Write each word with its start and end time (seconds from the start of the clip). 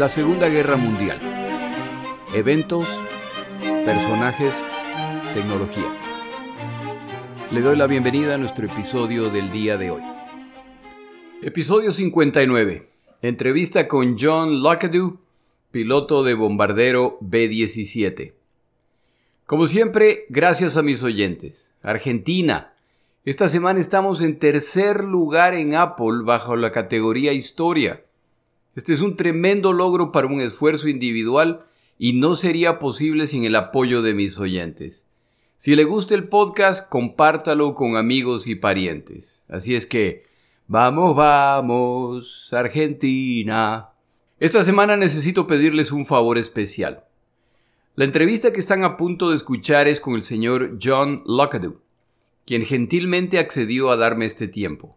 La 0.00 0.08
Segunda 0.08 0.48
Guerra 0.48 0.78
Mundial. 0.78 1.20
Eventos, 2.32 2.88
personajes, 3.84 4.54
tecnología. 5.34 5.94
Le 7.50 7.60
doy 7.60 7.76
la 7.76 7.86
bienvenida 7.86 8.36
a 8.36 8.38
nuestro 8.38 8.64
episodio 8.64 9.28
del 9.28 9.52
día 9.52 9.76
de 9.76 9.90
hoy. 9.90 10.02
Episodio 11.42 11.92
59. 11.92 12.88
Entrevista 13.20 13.88
con 13.88 14.16
John 14.18 14.62
Lockadoo, 14.62 15.18
piloto 15.70 16.24
de 16.24 16.32
bombardero 16.32 17.18
B-17. 17.20 18.32
Como 19.44 19.66
siempre, 19.66 20.24
gracias 20.30 20.78
a 20.78 20.82
mis 20.82 21.02
oyentes. 21.02 21.70
Argentina. 21.82 22.72
Esta 23.26 23.48
semana 23.48 23.80
estamos 23.80 24.22
en 24.22 24.38
tercer 24.38 25.04
lugar 25.04 25.52
en 25.52 25.74
Apple 25.74 26.22
bajo 26.24 26.56
la 26.56 26.72
categoría 26.72 27.34
Historia. 27.34 28.02
Este 28.76 28.92
es 28.92 29.00
un 29.00 29.16
tremendo 29.16 29.72
logro 29.72 30.12
para 30.12 30.28
un 30.28 30.40
esfuerzo 30.40 30.88
individual 30.88 31.66
y 31.98 32.12
no 32.12 32.34
sería 32.34 32.78
posible 32.78 33.26
sin 33.26 33.44
el 33.44 33.56
apoyo 33.56 34.00
de 34.00 34.14
mis 34.14 34.38
oyentes. 34.38 35.06
Si 35.56 35.74
le 35.74 35.84
gusta 35.84 36.14
el 36.14 36.28
podcast, 36.28 36.88
compártalo 36.88 37.74
con 37.74 37.96
amigos 37.96 38.46
y 38.46 38.54
parientes. 38.54 39.42
Así 39.48 39.74
es 39.74 39.86
que, 39.86 40.24
vamos, 40.68 41.14
vamos, 41.16 42.52
Argentina. 42.52 43.90
Esta 44.38 44.64
semana 44.64 44.96
necesito 44.96 45.46
pedirles 45.46 45.92
un 45.92 46.06
favor 46.06 46.38
especial. 46.38 47.04
La 47.96 48.04
entrevista 48.04 48.52
que 48.52 48.60
están 48.60 48.84
a 48.84 48.96
punto 48.96 49.28
de 49.30 49.36
escuchar 49.36 49.88
es 49.88 50.00
con 50.00 50.14
el 50.14 50.22
señor 50.22 50.78
John 50.82 51.22
Lockadoo, 51.26 51.82
quien 52.46 52.64
gentilmente 52.64 53.38
accedió 53.38 53.90
a 53.90 53.96
darme 53.96 54.24
este 54.24 54.48
tiempo. 54.48 54.96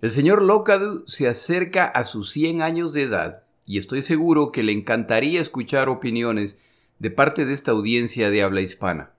El 0.00 0.10
señor 0.10 0.42
Locadu 0.42 1.04
se 1.06 1.28
acerca 1.28 1.84
a 1.86 2.02
sus 2.04 2.30
100 2.30 2.62
años 2.62 2.92
de 2.92 3.02
edad 3.02 3.42
y 3.64 3.78
estoy 3.78 4.02
seguro 4.02 4.52
que 4.52 4.62
le 4.62 4.70
encantaría 4.72 5.40
escuchar 5.40 5.88
opiniones 5.88 6.58
de 6.98 7.10
parte 7.10 7.46
de 7.46 7.54
esta 7.54 7.72
audiencia 7.72 8.30
de 8.30 8.42
habla 8.42 8.60
hispana. 8.60 9.12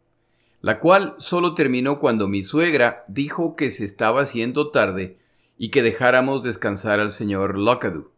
la 0.62 0.80
cual 0.80 1.14
solo 1.18 1.54
terminó 1.54 2.00
cuando 2.00 2.26
mi 2.26 2.42
suegra 2.42 3.04
dijo 3.06 3.54
que 3.54 3.70
se 3.70 3.84
estaba 3.84 4.22
haciendo 4.22 4.72
tarde 4.72 5.16
y 5.56 5.68
que 5.68 5.84
dejáramos 5.84 6.42
descansar 6.42 6.98
al 6.98 7.12
señor 7.12 7.56
Lockadoo. 7.56 8.15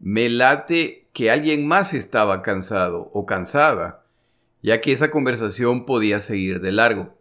Me 0.00 0.28
late 0.28 1.08
que 1.12 1.30
alguien 1.30 1.66
más 1.66 1.94
estaba 1.94 2.42
cansado 2.42 3.10
o 3.12 3.26
cansada, 3.26 4.04
ya 4.62 4.80
que 4.80 4.92
esa 4.92 5.10
conversación 5.10 5.86
podía 5.86 6.20
seguir 6.20 6.60
de 6.60 6.72
largo. 6.72 7.14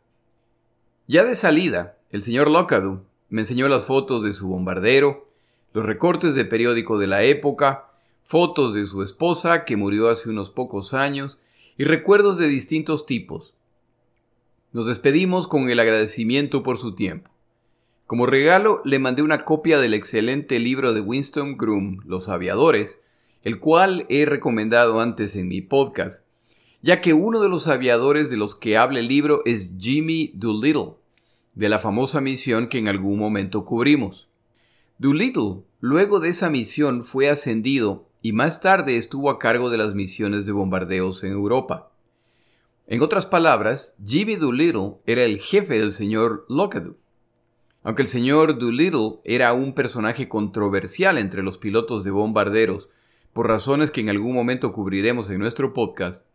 Ya 1.08 1.24
de 1.24 1.36
salida, 1.36 1.98
el 2.12 2.22
señor 2.22 2.50
Lockadoo 2.50 3.04
me 3.30 3.42
enseñó 3.42 3.68
las 3.68 3.86
fotos 3.86 4.24
de 4.24 4.34
su 4.34 4.48
bombardero, 4.48 5.28
los 5.74 5.86
recortes 5.86 6.36
de 6.36 6.46
periódico 6.46 6.98
de 6.98 7.08
la 7.08 7.24
época, 7.24 7.90
fotos 8.24 8.74
de 8.74 8.86
su 8.86 9.04
esposa 9.04 9.66
que 9.66 9.78
murió 9.78 10.10
hace 10.10 10.30
unos 10.30 10.50
pocos 10.50 10.94
años 10.94 11.40
y 11.78 11.84
recuerdos 11.84 12.38
de 12.38 12.48
distintos 12.48 13.06
tipos. 13.06 13.54
Nos 14.72 14.86
despedimos 14.86 15.48
con 15.48 15.70
el 15.70 15.80
agradecimiento 15.80 16.62
por 16.62 16.78
su 16.78 16.94
tiempo. 16.94 17.32
Como 18.08 18.26
regalo 18.26 18.82
le 18.86 19.00
mandé 19.00 19.22
una 19.22 19.44
copia 19.44 19.80
del 19.80 19.94
excelente 19.94 20.60
libro 20.60 20.94
de 20.94 21.02
Winston 21.02 21.58
Groom, 21.58 22.00
Los 22.06 22.30
aviadores, 22.30 23.02
el 23.44 23.60
cual 23.60 24.06
he 24.08 24.26
recomendado 24.26 25.02
antes 25.02 25.36
en 25.36 25.50
mi 25.50 25.60
podcast, 25.60 26.24
ya 26.82 27.02
que 27.02 27.12
uno 27.12 27.42
de 27.42 27.50
los 27.50 27.68
aviadores 27.68 28.30
de 28.30 28.38
los 28.38 28.56
que 28.56 28.78
habla 28.78 29.00
el 29.00 29.10
libro 29.10 29.42
es 29.44 29.74
Jimmy 29.78 30.32
Doolittle, 30.36 30.94
de 31.54 31.68
la 31.68 31.80
famosa 31.80 32.22
misión 32.22 32.70
que 32.70 32.78
en 32.78 32.88
algún 32.88 33.20
momento 33.20 33.66
cubrimos. 33.66 34.30
Doolittle, 35.00 35.64
luego 35.82 36.22
de 36.22 36.30
esa 36.30 36.50
misión, 36.50 37.04
fue 37.04 37.30
ascendido 37.30 38.08
y 38.22 38.32
más 38.32 38.62
tarde 38.62 38.96
estuvo 38.96 39.30
a 39.30 39.38
cargo 39.38 39.70
de 39.70 39.80
las 39.80 39.96
misiones 39.96 40.46
de 40.46 40.54
bombardeos 40.54 41.26
en 41.26 41.34
Europa. 41.34 41.92
En 42.88 43.02
otras 43.02 43.26
palabras, 43.26 43.98
Jimmy 44.02 44.38
Doolittle 44.38 44.94
era 45.06 45.26
el 45.26 45.40
jefe 45.40 45.78
del 45.78 45.92
señor 45.92 46.46
Lockadoo. 46.48 46.96
Aunque 47.88 48.02
el 48.02 48.10
señor 48.10 48.60
Doolittle 48.60 49.22
era 49.24 49.54
un 49.54 49.74
personaje 49.74 50.28
controversial 50.28 51.18
entre 51.18 51.42
los 51.42 51.58
pilotos 51.58 52.04
de 52.04 52.12
bombarderos, 52.12 52.90
por 53.32 53.48
razones 53.48 53.92
que 53.92 54.02
en 54.02 54.10
algún 54.10 54.34
momento 54.34 54.74
cubriremos 54.74 55.30
en 55.30 55.40
nuestro 55.40 55.72
podcast, 55.72 56.26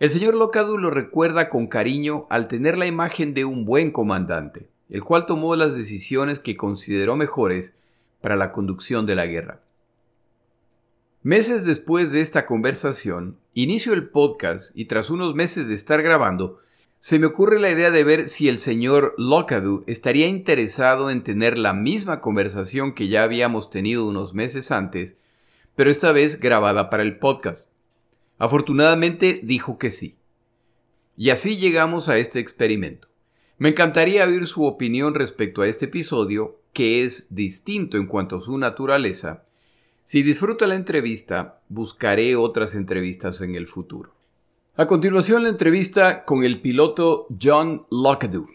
el 0.00 0.10
señor 0.10 0.34
Locadu 0.34 0.76
lo 0.76 0.90
recuerda 0.90 1.48
con 1.48 1.66
cariño 1.66 2.26
al 2.28 2.46
tener 2.46 2.76
la 2.76 2.84
imagen 2.84 3.32
de 3.32 3.46
un 3.46 3.64
buen 3.64 3.90
comandante, 3.90 4.68
el 4.90 5.02
cual 5.02 5.24
tomó 5.24 5.56
las 5.56 5.74
decisiones 5.74 6.40
que 6.40 6.58
consideró 6.58 7.16
mejores 7.16 7.74
para 8.20 8.36
la 8.36 8.52
conducción 8.52 9.06
de 9.06 9.14
la 9.14 9.24
guerra. 9.24 9.62
Meses 11.22 11.64
después 11.64 12.12
de 12.12 12.20
esta 12.20 12.44
conversación, 12.44 13.38
inicio 13.54 13.94
el 13.94 14.10
podcast 14.10 14.72
y 14.76 14.84
tras 14.84 15.08
unos 15.08 15.34
meses 15.34 15.68
de 15.68 15.74
estar 15.74 16.02
grabando, 16.02 16.58
se 17.00 17.20
me 17.20 17.26
ocurre 17.26 17.60
la 17.60 17.70
idea 17.70 17.92
de 17.92 18.02
ver 18.02 18.28
si 18.28 18.48
el 18.48 18.58
señor 18.58 19.14
Lockadoo 19.18 19.84
estaría 19.86 20.26
interesado 20.26 21.10
en 21.10 21.22
tener 21.22 21.56
la 21.56 21.72
misma 21.72 22.20
conversación 22.20 22.92
que 22.92 23.06
ya 23.06 23.22
habíamos 23.22 23.70
tenido 23.70 24.04
unos 24.04 24.34
meses 24.34 24.72
antes, 24.72 25.16
pero 25.76 25.90
esta 25.90 26.10
vez 26.10 26.40
grabada 26.40 26.90
para 26.90 27.04
el 27.04 27.18
podcast. 27.18 27.68
Afortunadamente 28.38 29.40
dijo 29.44 29.78
que 29.78 29.90
sí. 29.90 30.16
Y 31.16 31.30
así 31.30 31.56
llegamos 31.56 32.08
a 32.08 32.18
este 32.18 32.40
experimento. 32.40 33.06
Me 33.58 33.68
encantaría 33.68 34.26
oír 34.26 34.48
su 34.48 34.64
opinión 34.64 35.14
respecto 35.14 35.62
a 35.62 35.68
este 35.68 35.84
episodio, 35.84 36.60
que 36.72 37.04
es 37.04 37.32
distinto 37.32 37.96
en 37.96 38.06
cuanto 38.06 38.38
a 38.38 38.40
su 38.40 38.58
naturaleza. 38.58 39.44
Si 40.02 40.24
disfruta 40.24 40.66
la 40.66 40.74
entrevista, 40.74 41.60
buscaré 41.68 42.34
otras 42.34 42.74
entrevistas 42.74 43.40
en 43.40 43.54
el 43.54 43.68
futuro. 43.68 44.17
A 44.80 44.86
continuación 44.86 45.42
la 45.42 45.48
entrevista 45.48 46.24
con 46.24 46.44
el 46.44 46.60
piloto 46.60 47.26
John 47.42 47.84
Lockadoo. 47.90 48.46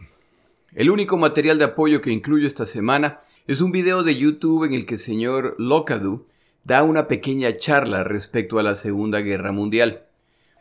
El 0.73 0.89
único 0.89 1.17
material 1.17 1.59
de 1.59 1.65
apoyo 1.65 1.99
que 1.99 2.11
incluyo 2.11 2.47
esta 2.47 2.65
semana 2.65 3.19
es 3.45 3.59
un 3.59 3.73
video 3.73 4.03
de 4.03 4.15
YouTube 4.15 4.63
en 4.63 4.73
el 4.73 4.85
que 4.85 4.93
el 4.93 5.01
señor 5.01 5.53
Lockadoo 5.59 6.25
da 6.63 6.81
una 6.83 7.09
pequeña 7.09 7.57
charla 7.57 8.05
respecto 8.05 8.57
a 8.57 8.63
la 8.63 8.75
Segunda 8.75 9.19
Guerra 9.19 9.51
Mundial. 9.51 10.05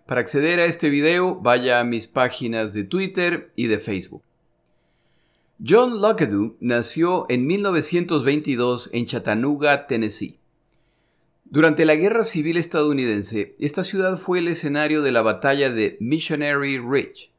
Para 0.04 0.20
acceder 0.20 0.58
a 0.58 0.64
este 0.64 0.90
video, 0.90 1.36
vaya 1.36 1.78
a 1.78 1.84
mis 1.84 2.08
páginas 2.08 2.72
de 2.72 2.82
Twitter 2.82 3.52
y 3.54 3.68
de 3.68 3.78
Facebook. 3.78 4.24
John 5.64 6.00
Lockadoo 6.00 6.56
nació 6.58 7.24
en 7.28 7.46
1922 7.46 8.90
en 8.92 9.06
Chattanooga, 9.06 9.86
Tennessee. 9.86 10.41
Durante 11.52 11.84
la 11.84 11.96
Guerra 11.96 12.24
Civil 12.24 12.56
estadounidense, 12.56 13.54
esta 13.58 13.84
ciudad 13.84 14.16
fue 14.16 14.38
el 14.38 14.48
escenario 14.48 15.02
de 15.02 15.12
la 15.12 15.20
batalla 15.20 15.70
de 15.70 15.98
Missionary 16.00 16.78
Ridge. 16.78 17.30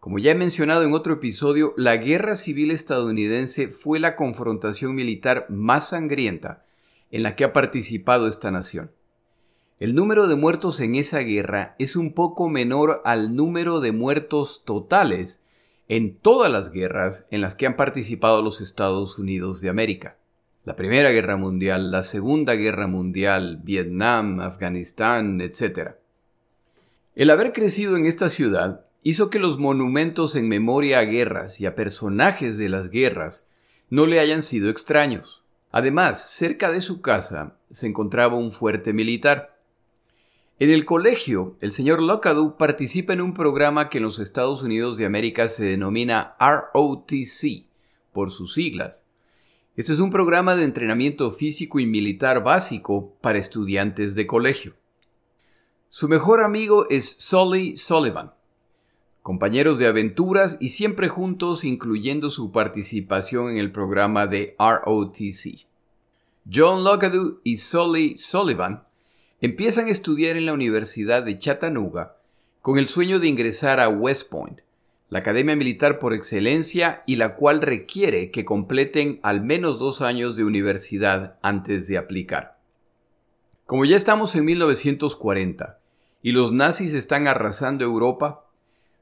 Como 0.00 0.18
ya 0.18 0.32
he 0.32 0.34
mencionado 0.34 0.82
en 0.82 0.92
otro 0.92 1.12
episodio, 1.12 1.72
la 1.76 1.98
Guerra 1.98 2.34
Civil 2.34 2.72
estadounidense 2.72 3.68
fue 3.68 4.00
la 4.00 4.16
confrontación 4.16 4.96
militar 4.96 5.46
más 5.50 5.90
sangrienta 5.90 6.64
en 7.12 7.22
la 7.22 7.36
que 7.36 7.44
ha 7.44 7.52
participado 7.52 8.26
esta 8.26 8.50
nación. 8.50 8.90
El 9.78 9.94
número 9.94 10.26
de 10.26 10.34
muertos 10.34 10.80
en 10.80 10.96
esa 10.96 11.20
guerra 11.20 11.76
es 11.78 11.94
un 11.94 12.14
poco 12.14 12.48
menor 12.48 13.02
al 13.04 13.36
número 13.36 13.78
de 13.78 13.92
muertos 13.92 14.64
totales 14.64 15.40
en 15.86 16.16
todas 16.16 16.50
las 16.50 16.72
guerras 16.72 17.28
en 17.30 17.40
las 17.40 17.54
que 17.54 17.66
han 17.66 17.76
participado 17.76 18.42
los 18.42 18.60
Estados 18.60 19.16
Unidos 19.16 19.60
de 19.60 19.68
América. 19.68 20.17
La 20.68 20.76
Primera 20.76 21.10
Guerra 21.12 21.38
Mundial, 21.38 21.90
la 21.90 22.02
Segunda 22.02 22.54
Guerra 22.54 22.86
Mundial, 22.86 23.62
Vietnam, 23.64 24.38
Afganistán, 24.40 25.40
etc. 25.40 25.92
El 27.14 27.30
haber 27.30 27.54
crecido 27.54 27.96
en 27.96 28.04
esta 28.04 28.28
ciudad 28.28 28.84
hizo 29.02 29.30
que 29.30 29.38
los 29.38 29.58
monumentos 29.58 30.36
en 30.36 30.46
memoria 30.46 30.98
a 30.98 31.04
guerras 31.04 31.58
y 31.58 31.64
a 31.64 31.74
personajes 31.74 32.58
de 32.58 32.68
las 32.68 32.90
guerras 32.90 33.46
no 33.88 34.04
le 34.04 34.20
hayan 34.20 34.42
sido 34.42 34.68
extraños. 34.68 35.42
Además, 35.72 36.28
cerca 36.32 36.70
de 36.70 36.82
su 36.82 37.00
casa 37.00 37.56
se 37.70 37.86
encontraba 37.86 38.36
un 38.36 38.50
fuerte 38.50 38.92
militar. 38.92 39.58
En 40.58 40.68
el 40.68 40.84
colegio, 40.84 41.56
el 41.62 41.72
señor 41.72 42.02
Locadou 42.02 42.58
participa 42.58 43.14
en 43.14 43.22
un 43.22 43.32
programa 43.32 43.88
que 43.88 43.96
en 43.96 44.04
los 44.04 44.18
Estados 44.18 44.62
Unidos 44.62 44.98
de 44.98 45.06
América 45.06 45.48
se 45.48 45.64
denomina 45.64 46.36
ROTC, 46.38 47.64
por 48.12 48.30
sus 48.30 48.52
siglas. 48.52 49.07
Este 49.78 49.92
es 49.92 50.00
un 50.00 50.10
programa 50.10 50.56
de 50.56 50.64
entrenamiento 50.64 51.30
físico 51.30 51.78
y 51.78 51.86
militar 51.86 52.42
básico 52.42 53.14
para 53.20 53.38
estudiantes 53.38 54.16
de 54.16 54.26
colegio. 54.26 54.74
Su 55.88 56.08
mejor 56.08 56.42
amigo 56.42 56.88
es 56.90 57.08
Sully 57.20 57.76
Sullivan, 57.76 58.32
compañeros 59.22 59.78
de 59.78 59.86
aventuras 59.86 60.56
y 60.58 60.70
siempre 60.70 61.06
juntos 61.08 61.62
incluyendo 61.62 62.28
su 62.28 62.50
participación 62.50 63.52
en 63.52 63.58
el 63.58 63.70
programa 63.70 64.26
de 64.26 64.56
ROTC. 64.58 65.64
John 66.52 66.82
Locadoo 66.82 67.38
y 67.44 67.58
Sully 67.58 68.18
Sullivan 68.18 68.82
empiezan 69.40 69.86
a 69.86 69.90
estudiar 69.90 70.36
en 70.36 70.46
la 70.46 70.54
Universidad 70.54 71.22
de 71.22 71.38
Chattanooga 71.38 72.16
con 72.62 72.78
el 72.78 72.88
sueño 72.88 73.20
de 73.20 73.28
ingresar 73.28 73.78
a 73.78 73.88
West 73.88 74.28
Point, 74.28 74.58
la 75.10 75.20
academia 75.20 75.56
militar 75.56 75.98
por 75.98 76.12
excelencia 76.12 77.02
y 77.06 77.16
la 77.16 77.34
cual 77.34 77.62
requiere 77.62 78.30
que 78.30 78.44
completen 78.44 79.20
al 79.22 79.42
menos 79.42 79.78
dos 79.78 80.02
años 80.02 80.36
de 80.36 80.44
universidad 80.44 81.38
antes 81.42 81.88
de 81.88 81.96
aplicar. 81.96 82.58
Como 83.64 83.84
ya 83.84 83.96
estamos 83.96 84.34
en 84.36 84.44
1940 84.44 85.78
y 86.22 86.32
los 86.32 86.52
nazis 86.52 86.94
están 86.94 87.26
arrasando 87.26 87.84
Europa, 87.84 88.46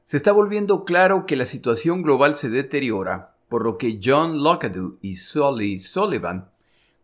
se 0.03 0.15
está 0.15 0.31
volviendo 0.31 0.85
claro 0.85 1.25
que 1.25 1.35
la 1.35 1.45
situación 1.45 2.01
global 2.01 2.35
se 2.35 2.49
deteriora, 2.49 3.35
por 3.49 3.63
lo 3.65 3.77
que 3.77 3.99
John 4.01 4.43
Locadoo 4.43 4.97
y 5.01 5.15
Sully 5.15 5.79
Sullivan 5.79 6.49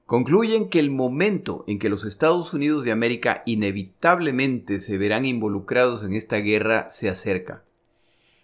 concluyen 0.05 0.69
que 0.69 0.79
el 0.79 0.91
momento 0.91 1.65
en 1.67 1.79
que 1.79 1.89
los 1.89 2.05
Estados 2.05 2.53
Unidos 2.53 2.83
de 2.83 2.91
América 2.91 3.43
inevitablemente 3.45 4.79
se 4.79 4.97
verán 4.97 5.25
involucrados 5.25 6.03
en 6.03 6.13
esta 6.13 6.37
guerra 6.37 6.89
se 6.89 7.09
acerca. 7.09 7.63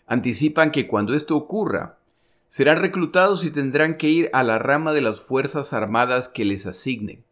Anticipan 0.10 0.72
que 0.72 0.88
cuando 0.88 1.14
esto 1.14 1.38
ocurra, 1.38 2.00
serán 2.48 2.78
reclutados 2.78 3.46
y 3.46 3.52
tendrán 3.52 3.96
que 3.96 4.10
ir 4.10 4.32
a 4.34 4.42
la 4.42 4.58
rama 4.58 4.92
de 4.92 5.02
las 5.02 5.22
Fuerzas 5.22 5.72
Armadas 5.72 6.28
que 6.28 6.46
les 6.46 6.66
asignen. 6.66 7.24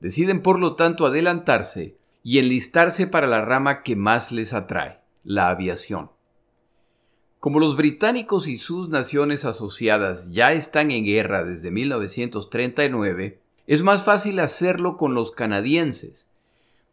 Deciden 0.00 0.42
por 0.42 0.60
lo 0.60 0.76
tanto 0.76 1.06
adelantarse 1.06 1.96
y 2.22 2.40
enlistarse 2.40 3.06
para 3.06 3.26
la 3.26 3.42
rama 3.42 3.82
que 3.82 3.96
más 3.96 4.32
les 4.32 4.52
atrae, 4.52 5.00
la 5.22 5.48
aviación. 5.48 6.10
Como 7.40 7.58
los 7.58 7.74
británicos 7.74 8.48
y 8.48 8.58
sus 8.58 8.90
naciones 8.90 9.46
asociadas 9.46 10.30
ya 10.30 10.52
están 10.52 10.90
en 10.90 11.06
guerra 11.06 11.42
desde 11.42 11.70
1939, 11.70 13.40
es 13.66 13.82
más 13.82 14.04
fácil 14.04 14.40
hacerlo 14.40 14.98
con 14.98 15.14
los 15.14 15.30
canadienses, 15.30 16.28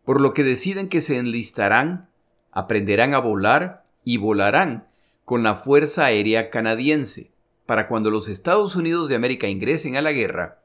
por 0.05 0.21
lo 0.21 0.33
que 0.33 0.45
deciden 0.45 0.87
que 0.87 1.01
se 1.01 1.17
enlistarán, 1.17 2.07
aprenderán 2.53 3.13
a 3.13 3.19
volar 3.19 3.83
y 4.05 4.15
volarán 4.15 4.89
con 5.25 5.43
la 5.43 5.55
Fuerza 5.55 6.05
Aérea 6.05 6.49
Canadiense, 6.49 7.31
para 7.65 7.87
cuando 7.87 8.09
los 8.09 8.27
Estados 8.27 8.75
Unidos 8.75 9.07
de 9.07 9.15
América 9.15 9.47
ingresen 9.47 9.95
a 9.95 10.01
la 10.01 10.11
guerra, 10.11 10.61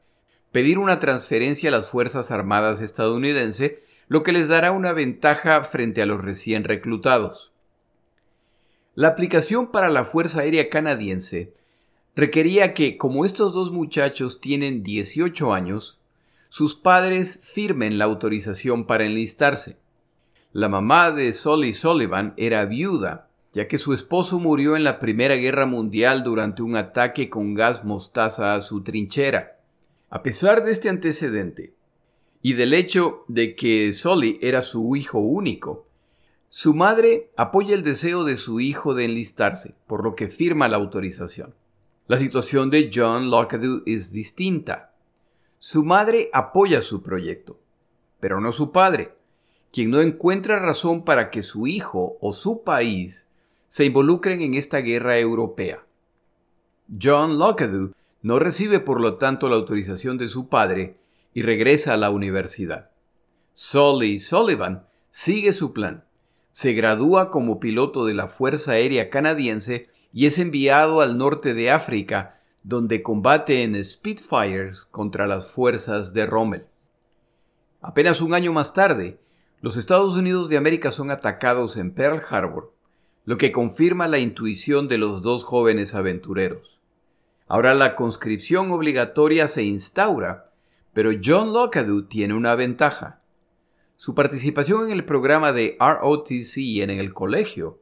pedir 0.52 0.78
una 0.78 0.98
transferencia 0.98 1.68
a 1.68 1.72
las 1.72 1.88
Fuerzas 1.88 2.30
Armadas 2.30 2.80
estadounidenses, 2.80 3.74
lo 4.08 4.22
que 4.22 4.32
les 4.32 4.48
dará 4.48 4.72
una 4.72 4.92
ventaja 4.92 5.62
frente 5.64 6.02
a 6.02 6.06
los 6.06 6.22
recién 6.22 6.64
reclutados. 6.64 7.52
La 8.94 9.08
aplicación 9.08 9.70
para 9.70 9.90
la 9.90 10.04
Fuerza 10.04 10.40
Aérea 10.40 10.70
Canadiense 10.70 11.52
requería 12.14 12.72
que, 12.72 12.96
como 12.96 13.26
estos 13.26 13.52
dos 13.52 13.70
muchachos 13.70 14.40
tienen 14.40 14.82
18 14.82 15.52
años, 15.52 16.00
sus 16.48 16.74
padres 16.74 17.40
firmen 17.42 17.98
la 17.98 18.06
autorización 18.06 18.86
para 18.86 19.04
enlistarse. 19.04 19.76
La 20.52 20.70
mamá 20.70 21.10
de 21.10 21.34
Solly 21.34 21.74
Sullivan 21.74 22.32
era 22.38 22.64
viuda, 22.64 23.25
ya 23.56 23.68
que 23.68 23.78
su 23.78 23.94
esposo 23.94 24.38
murió 24.38 24.76
en 24.76 24.84
la 24.84 24.98
Primera 24.98 25.34
Guerra 25.34 25.64
Mundial 25.64 26.22
durante 26.22 26.62
un 26.62 26.76
ataque 26.76 27.30
con 27.30 27.54
gas 27.54 27.86
mostaza 27.86 28.54
a 28.54 28.60
su 28.60 28.82
trinchera. 28.82 29.60
A 30.10 30.22
pesar 30.22 30.62
de 30.62 30.72
este 30.72 30.90
antecedente, 30.90 31.72
y 32.42 32.52
del 32.52 32.74
hecho 32.74 33.24
de 33.28 33.56
que 33.56 33.94
Solly 33.94 34.38
era 34.42 34.60
su 34.60 34.94
hijo 34.94 35.20
único, 35.20 35.86
su 36.50 36.74
madre 36.74 37.30
apoya 37.34 37.74
el 37.74 37.82
deseo 37.82 38.24
de 38.24 38.36
su 38.36 38.60
hijo 38.60 38.92
de 38.92 39.06
enlistarse, 39.06 39.74
por 39.86 40.04
lo 40.04 40.14
que 40.16 40.28
firma 40.28 40.68
la 40.68 40.76
autorización. 40.76 41.54
La 42.08 42.18
situación 42.18 42.68
de 42.68 42.90
John 42.92 43.30
Lockadoo 43.30 43.80
es 43.86 44.12
distinta. 44.12 44.92
Su 45.58 45.82
madre 45.82 46.28
apoya 46.34 46.82
su 46.82 47.02
proyecto, 47.02 47.58
pero 48.20 48.38
no 48.38 48.52
su 48.52 48.70
padre, 48.70 49.14
quien 49.72 49.90
no 49.90 50.02
encuentra 50.02 50.58
razón 50.58 51.06
para 51.06 51.30
que 51.30 51.42
su 51.42 51.66
hijo 51.66 52.18
o 52.20 52.34
su 52.34 52.62
país 52.62 53.25
se 53.68 53.84
involucren 53.84 54.40
en 54.42 54.54
esta 54.54 54.78
guerra 54.78 55.18
europea. 55.18 55.84
John 57.00 57.38
Lockadoo 57.38 57.92
no 58.22 58.38
recibe 58.38 58.80
por 58.80 59.00
lo 59.00 59.16
tanto 59.16 59.48
la 59.48 59.56
autorización 59.56 60.18
de 60.18 60.28
su 60.28 60.48
padre 60.48 60.98
y 61.34 61.42
regresa 61.42 61.94
a 61.94 61.96
la 61.96 62.10
universidad. 62.10 62.90
Sully 63.54 64.20
Sullivan 64.20 64.86
sigue 65.10 65.52
su 65.52 65.72
plan. 65.72 66.04
Se 66.50 66.72
gradúa 66.72 67.30
como 67.30 67.60
piloto 67.60 68.04
de 68.04 68.14
la 68.14 68.28
Fuerza 68.28 68.72
Aérea 68.72 69.10
Canadiense 69.10 69.88
y 70.12 70.26
es 70.26 70.38
enviado 70.38 71.00
al 71.00 71.18
norte 71.18 71.54
de 71.54 71.70
África, 71.70 72.40
donde 72.62 73.02
combate 73.02 73.62
en 73.62 73.82
Spitfires 73.84 74.84
contra 74.84 75.26
las 75.26 75.46
fuerzas 75.46 76.12
de 76.12 76.26
Rommel. 76.26 76.66
Apenas 77.80 78.20
un 78.20 78.34
año 78.34 78.52
más 78.52 78.74
tarde, 78.74 79.20
los 79.60 79.76
Estados 79.76 80.16
Unidos 80.16 80.48
de 80.48 80.56
América 80.56 80.90
son 80.90 81.10
atacados 81.10 81.76
en 81.76 81.92
Pearl 81.92 82.22
Harbor, 82.28 82.72
lo 83.26 83.38
que 83.38 83.52
confirma 83.52 84.06
la 84.08 84.20
intuición 84.20 84.86
de 84.86 84.98
los 84.98 85.20
dos 85.20 85.44
jóvenes 85.44 85.94
aventureros. 85.94 86.78
Ahora 87.48 87.74
la 87.74 87.96
conscripción 87.96 88.70
obligatoria 88.70 89.48
se 89.48 89.64
instaura, 89.64 90.52
pero 90.94 91.10
John 91.22 91.52
Lockadoo 91.52 92.04
tiene 92.04 92.34
una 92.34 92.54
ventaja. 92.54 93.20
Su 93.96 94.14
participación 94.14 94.86
en 94.86 94.92
el 94.92 95.04
programa 95.04 95.52
de 95.52 95.76
ROTC 95.80 96.80
en 96.80 96.90
el 96.90 97.12
colegio 97.12 97.78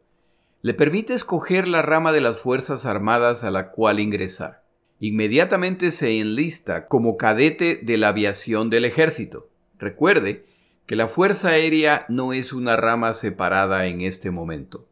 le 0.63 0.73
permite 0.73 1.13
escoger 1.13 1.69
la 1.69 1.83
rama 1.83 2.13
de 2.13 2.23
las 2.23 2.41
Fuerzas 2.41 2.87
Armadas 2.87 3.45
a 3.45 3.51
la 3.51 3.71
cual 3.71 4.01
ingresar. 4.01 4.65
Inmediatamente 4.99 5.91
se 5.91 6.21
enlista 6.21 6.87
como 6.87 7.19
cadete 7.19 7.81
de 7.83 7.99
la 7.99 8.09
aviación 8.09 8.71
del 8.71 8.87
ejército. 8.87 9.51
Recuerde 9.79 10.47
que 10.87 10.97
la 10.97 11.07
Fuerza 11.07 11.51
Aérea 11.51 12.07
no 12.09 12.33
es 12.33 12.55
una 12.55 12.77
rama 12.77 13.13
separada 13.13 13.87
en 13.87 14.01
este 14.01 14.31
momento. 14.31 14.89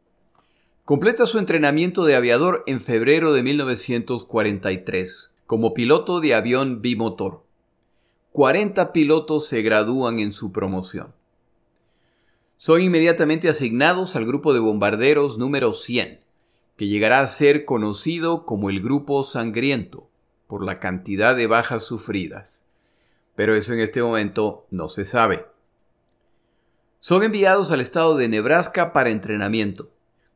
Completa 0.92 1.24
su 1.24 1.38
entrenamiento 1.38 2.04
de 2.04 2.16
aviador 2.16 2.64
en 2.66 2.78
febrero 2.78 3.32
de 3.32 3.42
1943 3.42 5.30
como 5.46 5.72
piloto 5.72 6.20
de 6.20 6.34
avión 6.34 6.82
bimotor. 6.82 7.44
40 8.32 8.92
pilotos 8.92 9.46
se 9.46 9.62
gradúan 9.62 10.18
en 10.18 10.32
su 10.32 10.52
promoción 10.52 11.14
son 12.58 12.82
inmediatamente 12.82 13.48
asignados 13.48 14.16
al 14.16 14.26
grupo 14.26 14.52
de 14.52 14.60
bombarderos 14.60 15.38
número 15.38 15.72
100, 15.72 16.20
que 16.76 16.86
llegará 16.86 17.20
a 17.20 17.26
ser 17.26 17.64
conocido 17.64 18.44
como 18.44 18.68
el 18.68 18.82
Grupo 18.82 19.22
Sangriento, 19.22 20.10
por 20.46 20.62
la 20.62 20.78
cantidad 20.78 21.34
de 21.34 21.46
bajas 21.46 21.84
sufridas. 21.84 22.66
Pero 23.34 23.56
eso 23.56 23.72
en 23.72 23.80
este 23.80 24.02
momento 24.02 24.66
no 24.70 24.88
se 24.88 25.06
sabe. 25.06 25.46
Son 27.00 27.22
enviados 27.22 27.70
al 27.70 27.80
estado 27.80 28.18
de 28.18 28.28
Nebraska 28.28 28.92
para 28.92 29.08
entrenamiento. 29.08 29.88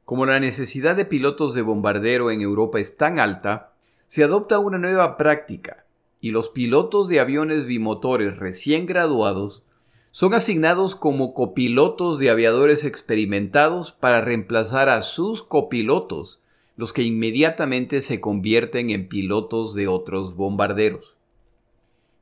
Como 0.06 0.24
la 0.24 0.38
necesidad 0.38 0.94
de 0.94 1.04
pilotos 1.04 1.52
de 1.52 1.62
bombardero 1.62 2.30
en 2.30 2.40
Europa 2.40 2.78
es 2.78 2.96
tan 2.96 3.18
alta, 3.18 3.72
se 4.06 4.22
adopta 4.22 4.60
una 4.60 4.78
nueva 4.78 5.16
práctica 5.16 5.84
y 6.20 6.30
los 6.30 6.48
pilotos 6.48 7.08
de 7.08 7.18
aviones 7.18 7.66
bimotores 7.66 8.38
recién 8.38 8.86
graduados 8.86 9.64
son 10.12 10.32
asignados 10.32 10.94
como 10.94 11.34
copilotos 11.34 12.20
de 12.20 12.30
aviadores 12.30 12.84
experimentados 12.84 13.90
para 13.90 14.20
reemplazar 14.20 14.88
a 14.90 15.02
sus 15.02 15.42
copilotos, 15.42 16.38
los 16.76 16.92
que 16.92 17.02
inmediatamente 17.02 18.00
se 18.00 18.20
convierten 18.20 18.90
en 18.90 19.08
pilotos 19.08 19.74
de 19.74 19.88
otros 19.88 20.36
bombarderos. 20.36 21.16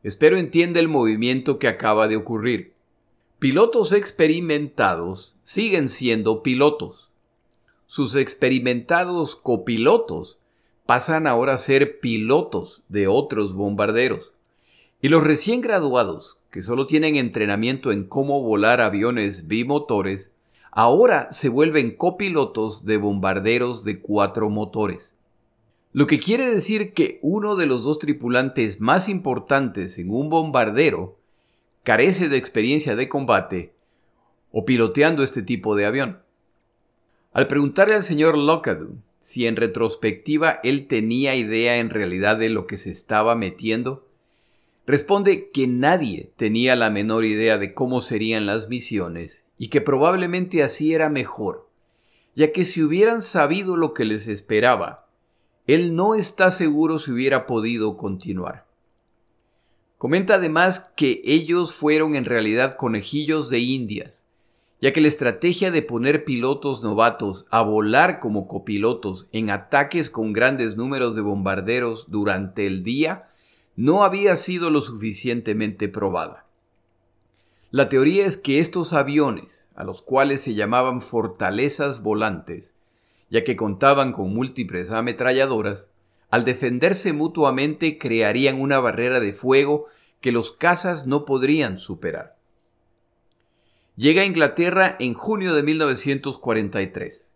Espero 0.02 0.38
entienda 0.38 0.80
el 0.80 0.88
movimiento 0.88 1.58
que 1.58 1.68
acaba 1.68 2.08
de 2.08 2.16
ocurrir. 2.16 2.72
Pilotos 3.38 3.92
experimentados 3.92 5.34
siguen 5.42 5.90
siendo 5.90 6.42
pilotos. 6.42 7.10
Sus 7.94 8.16
experimentados 8.16 9.36
copilotos 9.36 10.40
pasan 10.84 11.28
ahora 11.28 11.52
a 11.52 11.58
ser 11.58 12.00
pilotos 12.00 12.82
de 12.88 13.06
otros 13.06 13.54
bombarderos. 13.54 14.32
Y 15.00 15.10
los 15.10 15.22
recién 15.22 15.60
graduados, 15.60 16.36
que 16.50 16.64
solo 16.64 16.86
tienen 16.86 17.14
entrenamiento 17.14 17.92
en 17.92 18.02
cómo 18.02 18.42
volar 18.42 18.80
aviones 18.80 19.46
bimotores, 19.46 20.32
ahora 20.72 21.30
se 21.30 21.48
vuelven 21.48 21.96
copilotos 21.96 22.84
de 22.84 22.96
bombarderos 22.96 23.84
de 23.84 24.00
cuatro 24.00 24.50
motores. 24.50 25.12
Lo 25.92 26.08
que 26.08 26.18
quiere 26.18 26.50
decir 26.50 26.94
que 26.94 27.20
uno 27.22 27.54
de 27.54 27.66
los 27.66 27.84
dos 27.84 28.00
tripulantes 28.00 28.80
más 28.80 29.08
importantes 29.08 29.98
en 29.98 30.10
un 30.10 30.30
bombardero 30.30 31.16
carece 31.84 32.28
de 32.28 32.38
experiencia 32.38 32.96
de 32.96 33.08
combate 33.08 33.72
o 34.50 34.64
piloteando 34.64 35.22
este 35.22 35.42
tipo 35.44 35.76
de 35.76 35.86
avión. 35.86 36.23
Al 37.34 37.48
preguntarle 37.48 37.96
al 37.96 38.04
señor 38.04 38.38
Lockadoo 38.38 38.94
si 39.18 39.48
en 39.48 39.56
retrospectiva 39.56 40.60
él 40.62 40.86
tenía 40.86 41.34
idea 41.34 41.78
en 41.78 41.90
realidad 41.90 42.38
de 42.38 42.48
lo 42.48 42.68
que 42.68 42.78
se 42.78 42.92
estaba 42.92 43.34
metiendo? 43.34 44.06
Responde 44.86 45.50
que 45.50 45.66
nadie 45.66 46.30
tenía 46.36 46.76
la 46.76 46.90
menor 46.90 47.24
idea 47.24 47.58
de 47.58 47.74
cómo 47.74 48.00
serían 48.00 48.46
las 48.46 48.68
misiones 48.68 49.44
y 49.58 49.66
que 49.66 49.80
probablemente 49.80 50.62
así 50.62 50.94
era 50.94 51.08
mejor, 51.08 51.68
ya 52.36 52.52
que 52.52 52.64
si 52.64 52.84
hubieran 52.84 53.20
sabido 53.20 53.76
lo 53.76 53.94
que 53.94 54.04
les 54.04 54.28
esperaba, 54.28 55.08
él 55.66 55.96
no 55.96 56.14
está 56.14 56.52
seguro 56.52 57.00
si 57.00 57.10
hubiera 57.10 57.46
podido 57.46 57.96
continuar. 57.96 58.68
Comenta 59.98 60.34
además 60.36 60.92
que 60.94 61.20
ellos 61.24 61.74
fueron 61.74 62.14
en 62.14 62.26
realidad 62.26 62.76
conejillos 62.76 63.50
de 63.50 63.58
indias, 63.58 64.23
ya 64.84 64.92
que 64.92 65.00
la 65.00 65.08
estrategia 65.08 65.70
de 65.70 65.80
poner 65.80 66.26
pilotos 66.26 66.84
novatos 66.84 67.46
a 67.48 67.62
volar 67.62 68.20
como 68.20 68.46
copilotos 68.46 69.30
en 69.32 69.48
ataques 69.48 70.10
con 70.10 70.34
grandes 70.34 70.76
números 70.76 71.16
de 71.16 71.22
bombarderos 71.22 72.10
durante 72.10 72.66
el 72.66 72.84
día 72.84 73.30
no 73.76 74.04
había 74.04 74.36
sido 74.36 74.68
lo 74.68 74.82
suficientemente 74.82 75.88
probada. 75.88 76.44
La 77.70 77.88
teoría 77.88 78.26
es 78.26 78.36
que 78.36 78.58
estos 78.58 78.92
aviones, 78.92 79.70
a 79.74 79.84
los 79.84 80.02
cuales 80.02 80.42
se 80.42 80.52
llamaban 80.52 81.00
fortalezas 81.00 82.02
volantes, 82.02 82.74
ya 83.30 83.42
que 83.42 83.56
contaban 83.56 84.12
con 84.12 84.34
múltiples 84.34 84.90
ametralladoras, 84.90 85.88
al 86.28 86.44
defenderse 86.44 87.14
mutuamente 87.14 87.96
crearían 87.96 88.60
una 88.60 88.80
barrera 88.80 89.18
de 89.18 89.32
fuego 89.32 89.86
que 90.20 90.30
los 90.30 90.52
cazas 90.52 91.06
no 91.06 91.24
podrían 91.24 91.78
superar. 91.78 92.33
Llega 93.96 94.22
a 94.22 94.26
Inglaterra 94.26 94.96
en 94.98 95.14
junio 95.14 95.54
de 95.54 95.62
1943. 95.62 97.30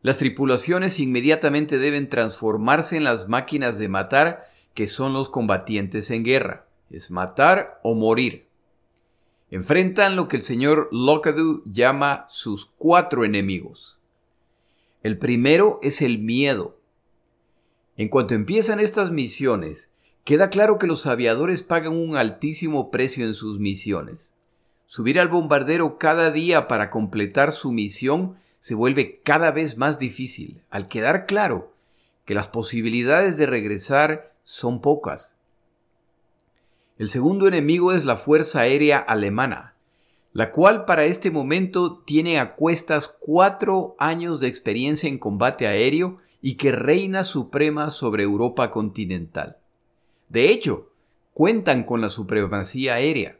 Las 0.00 0.16
tripulaciones 0.16 0.98
inmediatamente 0.98 1.76
deben 1.78 2.08
transformarse 2.08 2.96
en 2.96 3.04
las 3.04 3.28
máquinas 3.28 3.78
de 3.78 3.88
matar 3.88 4.48
que 4.72 4.88
son 4.88 5.12
los 5.12 5.28
combatientes 5.28 6.10
en 6.10 6.24
guerra. 6.24 6.66
Es 6.90 7.10
matar 7.10 7.80
o 7.82 7.94
morir. 7.94 8.46
Enfrentan 9.50 10.16
lo 10.16 10.26
que 10.26 10.36
el 10.36 10.42
señor 10.42 10.88
Lockadoo 10.90 11.62
llama 11.66 12.26
sus 12.30 12.64
cuatro 12.64 13.24
enemigos. 13.24 13.98
El 15.02 15.18
primero 15.18 15.80
es 15.82 16.00
el 16.00 16.18
miedo. 16.18 16.78
En 17.98 18.08
cuanto 18.08 18.34
empiezan 18.34 18.80
estas 18.80 19.10
misiones, 19.10 19.90
queda 20.24 20.48
claro 20.48 20.78
que 20.78 20.86
los 20.86 21.06
aviadores 21.06 21.62
pagan 21.62 21.92
un 21.92 22.16
altísimo 22.16 22.90
precio 22.90 23.26
en 23.26 23.34
sus 23.34 23.58
misiones. 23.58 24.30
Subir 24.86 25.18
al 25.18 25.28
bombardero 25.28 25.98
cada 25.98 26.30
día 26.30 26.68
para 26.68 26.90
completar 26.90 27.52
su 27.52 27.72
misión 27.72 28.36
se 28.58 28.74
vuelve 28.74 29.20
cada 29.22 29.50
vez 29.50 29.76
más 29.76 29.98
difícil, 29.98 30.62
al 30.70 30.88
quedar 30.88 31.26
claro 31.26 31.74
que 32.24 32.34
las 32.34 32.48
posibilidades 32.48 33.36
de 33.36 33.46
regresar 33.46 34.34
son 34.44 34.80
pocas. 34.80 35.36
El 36.96 37.08
segundo 37.08 37.48
enemigo 37.48 37.92
es 37.92 38.04
la 38.04 38.16
Fuerza 38.16 38.60
Aérea 38.60 38.98
Alemana, 38.98 39.74
la 40.32 40.50
cual 40.50 40.84
para 40.84 41.04
este 41.04 41.30
momento 41.30 42.02
tiene 42.04 42.38
a 42.38 42.54
cuestas 42.54 43.08
cuatro 43.08 43.96
años 43.98 44.40
de 44.40 44.48
experiencia 44.48 45.08
en 45.08 45.18
combate 45.18 45.66
aéreo 45.66 46.18
y 46.40 46.54
que 46.54 46.72
reina 46.72 47.24
suprema 47.24 47.90
sobre 47.90 48.24
Europa 48.24 48.70
continental. 48.70 49.58
De 50.28 50.50
hecho, 50.50 50.90
cuentan 51.32 51.84
con 51.84 52.00
la 52.00 52.08
supremacía 52.08 52.94
aérea. 52.94 53.38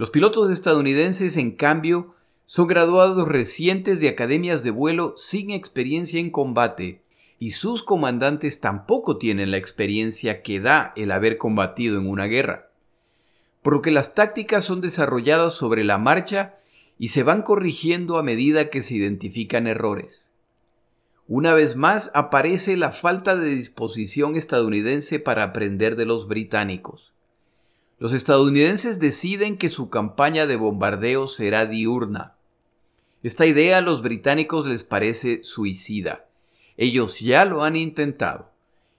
Los 0.00 0.08
pilotos 0.08 0.50
estadounidenses, 0.50 1.36
en 1.36 1.50
cambio, 1.50 2.14
son 2.46 2.68
graduados 2.68 3.28
recientes 3.28 4.00
de 4.00 4.08
academias 4.08 4.62
de 4.62 4.70
vuelo 4.70 5.12
sin 5.18 5.50
experiencia 5.50 6.18
en 6.18 6.30
combate, 6.30 7.02
y 7.38 7.50
sus 7.50 7.82
comandantes 7.82 8.60
tampoco 8.60 9.18
tienen 9.18 9.50
la 9.50 9.58
experiencia 9.58 10.40
que 10.40 10.58
da 10.58 10.94
el 10.96 11.12
haber 11.12 11.36
combatido 11.36 11.98
en 11.98 12.08
una 12.08 12.24
guerra. 12.24 12.70
Por 13.60 13.74
lo 13.74 13.82
que 13.82 13.90
las 13.90 14.14
tácticas 14.14 14.64
son 14.64 14.80
desarrolladas 14.80 15.52
sobre 15.52 15.84
la 15.84 15.98
marcha 15.98 16.54
y 16.98 17.08
se 17.08 17.22
van 17.22 17.42
corrigiendo 17.42 18.16
a 18.16 18.22
medida 18.22 18.70
que 18.70 18.80
se 18.80 18.94
identifican 18.94 19.66
errores. 19.66 20.30
Una 21.28 21.52
vez 21.52 21.76
más 21.76 22.10
aparece 22.14 22.78
la 22.78 22.90
falta 22.90 23.36
de 23.36 23.50
disposición 23.50 24.34
estadounidense 24.34 25.18
para 25.18 25.42
aprender 25.42 25.94
de 25.96 26.06
los 26.06 26.26
británicos. 26.26 27.12
Los 28.00 28.14
estadounidenses 28.14 28.98
deciden 28.98 29.58
que 29.58 29.68
su 29.68 29.90
campaña 29.90 30.46
de 30.46 30.56
bombardeo 30.56 31.26
será 31.26 31.66
diurna. 31.66 32.34
Esta 33.22 33.44
idea 33.44 33.76
a 33.76 33.82
los 33.82 34.00
británicos 34.00 34.66
les 34.66 34.84
parece 34.84 35.44
suicida. 35.44 36.24
Ellos 36.78 37.20
ya 37.20 37.44
lo 37.44 37.62
han 37.62 37.76
intentado. 37.76 38.52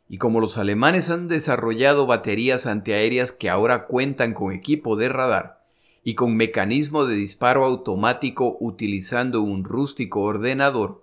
Y 0.08 0.20
como 0.20 0.40
los 0.40 0.60
alemanes 0.60 1.10
han 1.10 1.28
desarrollado 1.28 2.06
baterías 2.06 2.68
antiaéreas 2.68 3.32
que 3.32 3.50
ahora 3.50 3.88
cuentan 3.88 4.36
con 4.36 4.54
equipo 4.54 4.96
de 4.96 5.10
radar 5.10 5.66
y 6.04 6.14
con 6.14 6.36
mecanismo 6.36 7.06
de 7.06 7.16
disparo 7.16 7.66
automático 7.66 8.56
utilizando 8.60 9.42
un 9.42 9.64
rústico 9.64 10.22
ordenador, 10.22 11.02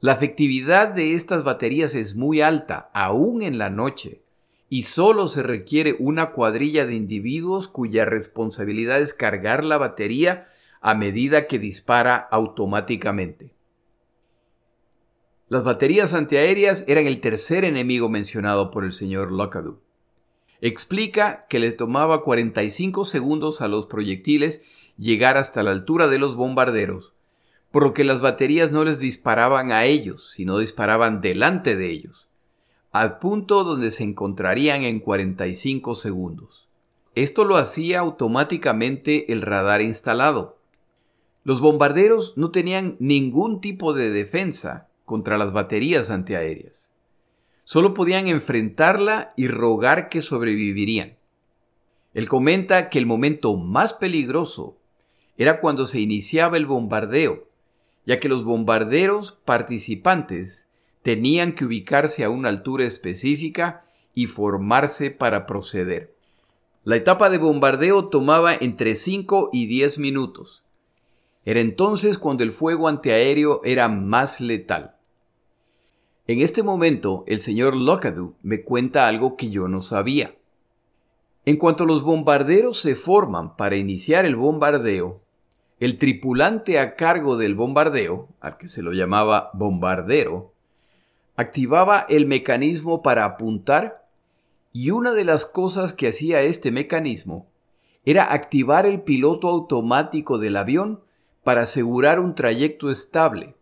la 0.00 0.12
efectividad 0.12 0.88
de 0.88 1.14
estas 1.14 1.44
baterías 1.44 1.94
es 1.94 2.14
muy 2.14 2.42
alta, 2.42 2.90
aún 2.92 3.40
en 3.40 3.56
la 3.56 3.70
noche, 3.70 4.20
y 4.68 4.82
solo 4.82 5.28
se 5.28 5.42
requiere 5.42 5.96
una 5.98 6.32
cuadrilla 6.32 6.86
de 6.86 6.94
individuos 6.94 7.68
cuya 7.68 8.04
responsabilidad 8.04 9.00
es 9.00 9.14
cargar 9.14 9.64
la 9.64 9.78
batería 9.78 10.48
a 10.80 10.94
medida 10.94 11.46
que 11.46 11.58
dispara 11.58 12.16
automáticamente. 12.16 13.54
Las 15.48 15.62
baterías 15.62 16.12
antiaéreas 16.14 16.84
eran 16.88 17.06
el 17.06 17.20
tercer 17.20 17.64
enemigo 17.64 18.08
mencionado 18.08 18.72
por 18.72 18.84
el 18.84 18.92
señor 18.92 19.30
Lockadoo. 19.30 19.80
Explica 20.60 21.46
que 21.48 21.60
les 21.60 21.76
tomaba 21.76 22.22
45 22.22 23.04
segundos 23.04 23.60
a 23.60 23.68
los 23.68 23.86
proyectiles 23.86 24.62
llegar 24.98 25.36
hasta 25.36 25.62
la 25.62 25.70
altura 25.70 26.08
de 26.08 26.18
los 26.18 26.34
bombarderos, 26.34 27.12
por 27.70 27.84
lo 27.84 27.94
que 27.94 28.02
las 28.02 28.20
baterías 28.20 28.72
no 28.72 28.82
les 28.84 28.98
disparaban 28.98 29.70
a 29.70 29.84
ellos, 29.84 30.32
sino 30.32 30.58
disparaban 30.58 31.20
delante 31.20 31.76
de 31.76 31.90
ellos 31.90 32.25
al 32.92 33.18
punto 33.18 33.64
donde 33.64 33.90
se 33.90 34.04
encontrarían 34.04 34.82
en 34.82 35.00
45 35.00 35.94
segundos. 35.94 36.68
Esto 37.14 37.44
lo 37.44 37.56
hacía 37.56 38.00
automáticamente 38.00 39.32
el 39.32 39.42
radar 39.42 39.80
instalado. 39.80 40.58
Los 41.44 41.60
bombarderos 41.60 42.36
no 42.36 42.50
tenían 42.50 42.96
ningún 42.98 43.60
tipo 43.60 43.94
de 43.94 44.10
defensa 44.10 44.88
contra 45.04 45.38
las 45.38 45.52
baterías 45.52 46.10
antiaéreas. 46.10 46.92
Solo 47.64 47.94
podían 47.94 48.28
enfrentarla 48.28 49.32
y 49.36 49.48
rogar 49.48 50.08
que 50.08 50.22
sobrevivirían. 50.22 51.16
Él 52.14 52.28
comenta 52.28 52.90
que 52.90 52.98
el 52.98 53.06
momento 53.06 53.56
más 53.56 53.92
peligroso 53.92 54.76
era 55.36 55.60
cuando 55.60 55.86
se 55.86 56.00
iniciaba 56.00 56.56
el 56.56 56.66
bombardeo, 56.66 57.46
ya 58.06 58.18
que 58.18 58.28
los 58.28 58.44
bombarderos 58.44 59.32
participantes 59.44 60.65
tenían 61.06 61.52
que 61.52 61.64
ubicarse 61.64 62.24
a 62.24 62.30
una 62.30 62.48
altura 62.48 62.82
específica 62.84 63.84
y 64.12 64.26
formarse 64.26 65.12
para 65.12 65.46
proceder. 65.46 66.16
La 66.82 66.96
etapa 66.96 67.30
de 67.30 67.38
bombardeo 67.38 68.08
tomaba 68.08 68.56
entre 68.56 68.96
5 68.96 69.50
y 69.52 69.66
10 69.66 70.00
minutos, 70.00 70.64
Era 71.44 71.60
entonces 71.60 72.18
cuando 72.18 72.42
el 72.42 72.50
fuego 72.50 72.88
antiaéreo 72.88 73.60
era 73.62 73.86
más 73.86 74.40
letal. 74.40 74.96
En 76.26 76.40
este 76.40 76.64
momento, 76.64 77.22
el 77.28 77.38
señor 77.38 77.76
Lockadu 77.76 78.34
me 78.42 78.64
cuenta 78.64 79.06
algo 79.06 79.36
que 79.36 79.48
yo 79.48 79.68
no 79.68 79.82
sabía. 79.82 80.34
En 81.44 81.56
cuanto 81.56 81.86
los 81.86 82.02
bombarderos 82.02 82.80
se 82.80 82.96
forman 82.96 83.56
para 83.56 83.76
iniciar 83.76 84.26
el 84.26 84.34
bombardeo, 84.34 85.22
el 85.78 85.98
tripulante 85.98 86.80
a 86.80 86.96
cargo 86.96 87.36
del 87.36 87.54
bombardeo, 87.54 88.26
al 88.40 88.58
que 88.58 88.66
se 88.66 88.82
lo 88.82 88.92
llamaba 88.92 89.50
bombardero, 89.54 90.55
activaba 91.36 92.06
el 92.08 92.26
mecanismo 92.26 93.02
para 93.02 93.24
apuntar 93.24 94.06
y 94.72 94.90
una 94.90 95.12
de 95.12 95.24
las 95.24 95.46
cosas 95.46 95.92
que 95.92 96.08
hacía 96.08 96.42
este 96.42 96.70
mecanismo 96.70 97.46
era 98.04 98.32
activar 98.32 98.86
el 98.86 99.02
piloto 99.02 99.48
automático 99.48 100.38
del 100.38 100.56
avión 100.56 101.00
para 101.44 101.62
asegurar 101.62 102.20
un 102.20 102.34
trayecto 102.34 102.90
estable, 102.90 103.54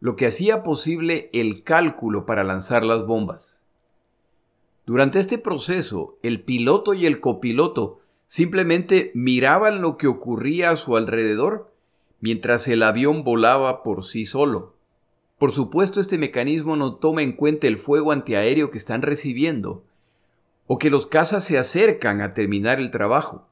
lo 0.00 0.16
que 0.16 0.26
hacía 0.26 0.62
posible 0.62 1.30
el 1.32 1.62
cálculo 1.62 2.26
para 2.26 2.44
lanzar 2.44 2.84
las 2.84 3.06
bombas. 3.06 3.60
Durante 4.86 5.18
este 5.18 5.38
proceso, 5.38 6.16
el 6.22 6.42
piloto 6.42 6.94
y 6.94 7.06
el 7.06 7.20
copiloto 7.20 8.00
simplemente 8.26 9.12
miraban 9.14 9.82
lo 9.82 9.96
que 9.96 10.06
ocurría 10.06 10.70
a 10.70 10.76
su 10.76 10.96
alrededor 10.96 11.70
mientras 12.20 12.68
el 12.68 12.82
avión 12.82 13.24
volaba 13.24 13.82
por 13.82 14.04
sí 14.04 14.26
solo. 14.26 14.74
Por 15.40 15.52
supuesto, 15.52 16.00
este 16.00 16.18
mecanismo 16.18 16.76
no 16.76 16.96
toma 16.96 17.22
en 17.22 17.32
cuenta 17.32 17.66
el 17.66 17.78
fuego 17.78 18.12
antiaéreo 18.12 18.70
que 18.70 18.76
están 18.76 19.00
recibiendo 19.00 19.82
o 20.66 20.76
que 20.76 20.90
los 20.90 21.06
cazas 21.06 21.42
se 21.44 21.56
acercan 21.56 22.20
a 22.20 22.34
terminar 22.34 22.78
el 22.78 22.90
trabajo. 22.90 23.48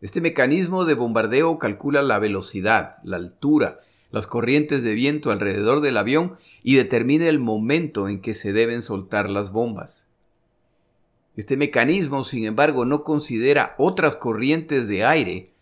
Este 0.00 0.20
mecanismo 0.20 0.84
de 0.84 0.94
bombardeo 0.94 1.60
calcula 1.60 2.02
la 2.02 2.18
velocidad, 2.18 2.96
la 3.04 3.14
altura, 3.14 3.78
las 4.10 4.26
corrientes 4.26 4.82
de 4.82 4.94
viento 4.94 5.30
alrededor 5.30 5.82
del 5.82 5.98
avión 5.98 6.36
y 6.64 6.74
determina 6.74 7.28
el 7.28 7.38
momento 7.38 8.08
en 8.08 8.20
que 8.20 8.34
se 8.34 8.52
deben 8.52 8.82
soltar 8.82 9.30
las 9.30 9.52
bombas. 9.52 10.08
Este 11.36 11.56
mecanismo, 11.56 12.24
sin 12.24 12.44
embargo, 12.44 12.86
no 12.86 13.04
considera 13.04 13.76
otras 13.78 14.16
corrientes 14.16 14.88
de 14.88 15.04
aire 15.04 15.53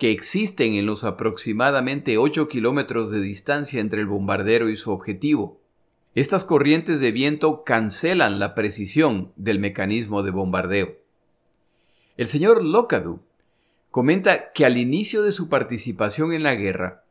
que 0.00 0.10
existen 0.12 0.76
en 0.76 0.86
los 0.86 1.04
aproximadamente 1.04 2.16
8 2.16 2.48
kilómetros 2.48 3.10
de 3.10 3.20
distancia 3.20 3.80
entre 3.82 4.00
el 4.00 4.06
bombardero 4.06 4.70
y 4.70 4.76
su 4.76 4.92
objetivo. 4.92 5.60
Estas 6.14 6.46
corrientes 6.46 7.00
de 7.00 7.12
viento 7.12 7.64
cancelan 7.64 8.38
la 8.38 8.54
precisión 8.54 9.30
del 9.36 9.58
mecanismo 9.58 10.22
de 10.22 10.30
bombardeo. 10.30 10.96
El 12.16 12.28
señor 12.28 12.64
Locadu 12.64 13.20
comenta 13.90 14.52
que 14.52 14.64
al 14.64 14.78
inicio 14.78 15.22
de 15.22 15.32
su 15.32 15.50
participación 15.50 16.32
en 16.32 16.44
la 16.44 16.54
guerra, 16.54 17.04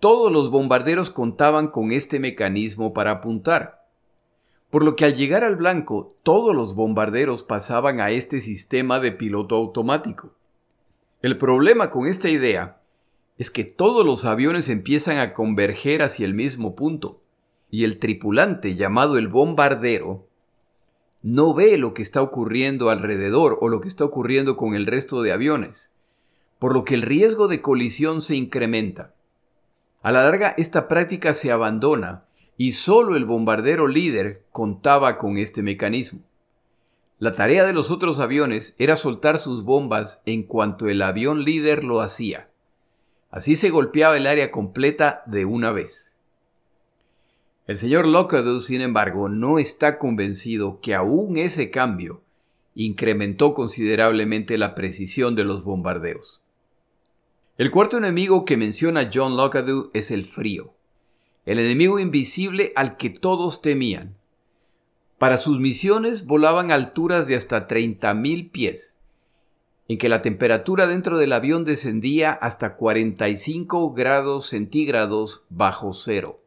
todos 0.00 0.32
los 0.32 0.50
bombarderos 0.50 1.10
contaban 1.10 1.68
con 1.68 1.92
este 1.92 2.20
mecanismo 2.20 2.94
para 2.94 3.10
apuntar, 3.10 3.84
por 4.70 4.82
lo 4.82 4.96
que 4.96 5.04
al 5.04 5.14
llegar 5.14 5.44
al 5.44 5.56
blanco 5.56 6.16
todos 6.22 6.56
los 6.56 6.74
bombarderos 6.74 7.42
pasaban 7.42 8.00
a 8.00 8.12
este 8.12 8.40
sistema 8.40 8.98
de 8.98 9.12
piloto 9.12 9.56
automático. 9.56 10.32
El 11.24 11.38
problema 11.38 11.90
con 11.90 12.06
esta 12.06 12.28
idea 12.28 12.82
es 13.38 13.50
que 13.50 13.64
todos 13.64 14.04
los 14.04 14.26
aviones 14.26 14.68
empiezan 14.68 15.16
a 15.16 15.32
converger 15.32 16.02
hacia 16.02 16.26
el 16.26 16.34
mismo 16.34 16.74
punto, 16.74 17.22
y 17.70 17.84
el 17.84 17.98
tripulante 17.98 18.74
llamado 18.74 19.16
el 19.16 19.28
bombardero 19.28 20.28
no 21.22 21.54
ve 21.54 21.78
lo 21.78 21.94
que 21.94 22.02
está 22.02 22.20
ocurriendo 22.20 22.90
alrededor 22.90 23.56
o 23.62 23.70
lo 23.70 23.80
que 23.80 23.88
está 23.88 24.04
ocurriendo 24.04 24.58
con 24.58 24.74
el 24.74 24.84
resto 24.84 25.22
de 25.22 25.32
aviones 25.32 25.94
por 26.58 26.74
lo 26.74 26.84
que 26.84 26.94
el 26.94 27.02
riesgo 27.02 27.48
de 27.48 27.62
colisión 27.62 28.20
se 28.20 28.36
incrementa. 28.36 29.14
A 30.02 30.12
la 30.12 30.24
larga, 30.24 30.54
esta 30.58 30.88
práctica 30.88 31.32
se 31.32 31.50
abandona 31.50 32.24
y 32.58 32.72
solo 32.72 33.16
el 33.16 33.24
bombardero 33.24 33.86
líder 33.86 34.44
contaba 34.52 35.18
con 35.18 35.38
este 35.38 35.62
mecanismo. 35.62 36.20
La 37.18 37.30
tarea 37.30 37.64
de 37.64 37.72
los 37.72 37.90
otros 37.90 38.18
aviones 38.18 38.74
era 38.78 38.96
soltar 38.96 39.38
sus 39.38 39.64
bombas 39.64 40.22
en 40.26 40.42
cuanto 40.42 40.88
el 40.88 41.00
avión 41.02 41.44
líder 41.44 41.84
lo 41.84 42.00
hacía. 42.00 42.50
Así 43.30 43.56
se 43.56 43.70
golpeaba 43.70 44.16
el 44.16 44.26
área 44.26 44.50
completa 44.50 45.22
de 45.26 45.44
una 45.44 45.70
vez. 45.70 46.16
El 47.66 47.78
señor 47.78 48.06
Lockwood, 48.06 48.60
sin 48.60 48.80
embargo, 48.80 49.28
no 49.28 49.58
está 49.58 49.98
convencido 49.98 50.80
que 50.80 50.94
aún 50.94 51.36
ese 51.36 51.70
cambio 51.70 52.22
incrementó 52.74 53.54
considerablemente 53.54 54.58
la 54.58 54.74
precisión 54.74 55.34
de 55.34 55.44
los 55.44 55.64
bombardeos. 55.64 56.40
El 57.56 57.70
cuarto 57.70 57.96
enemigo 57.98 58.44
que 58.44 58.56
menciona 58.56 59.10
John 59.12 59.36
Lockadu 59.36 59.90
es 59.94 60.10
el 60.10 60.26
frío, 60.26 60.74
el 61.46 61.58
enemigo 61.58 61.98
invisible 61.98 62.72
al 62.74 62.96
que 62.96 63.10
todos 63.10 63.62
temían. 63.62 64.16
Para 65.24 65.38
sus 65.38 65.58
misiones 65.58 66.26
volaban 66.26 66.70
a 66.70 66.74
alturas 66.74 67.26
de 67.26 67.34
hasta 67.34 67.66
30.000 67.66 68.50
pies, 68.50 68.98
en 69.88 69.96
que 69.96 70.10
la 70.10 70.20
temperatura 70.20 70.86
dentro 70.86 71.16
del 71.16 71.32
avión 71.32 71.64
descendía 71.64 72.30
hasta 72.30 72.76
45 72.76 73.94
grados 73.94 74.48
centígrados 74.48 75.46
bajo 75.48 75.94
cero. 75.94 76.42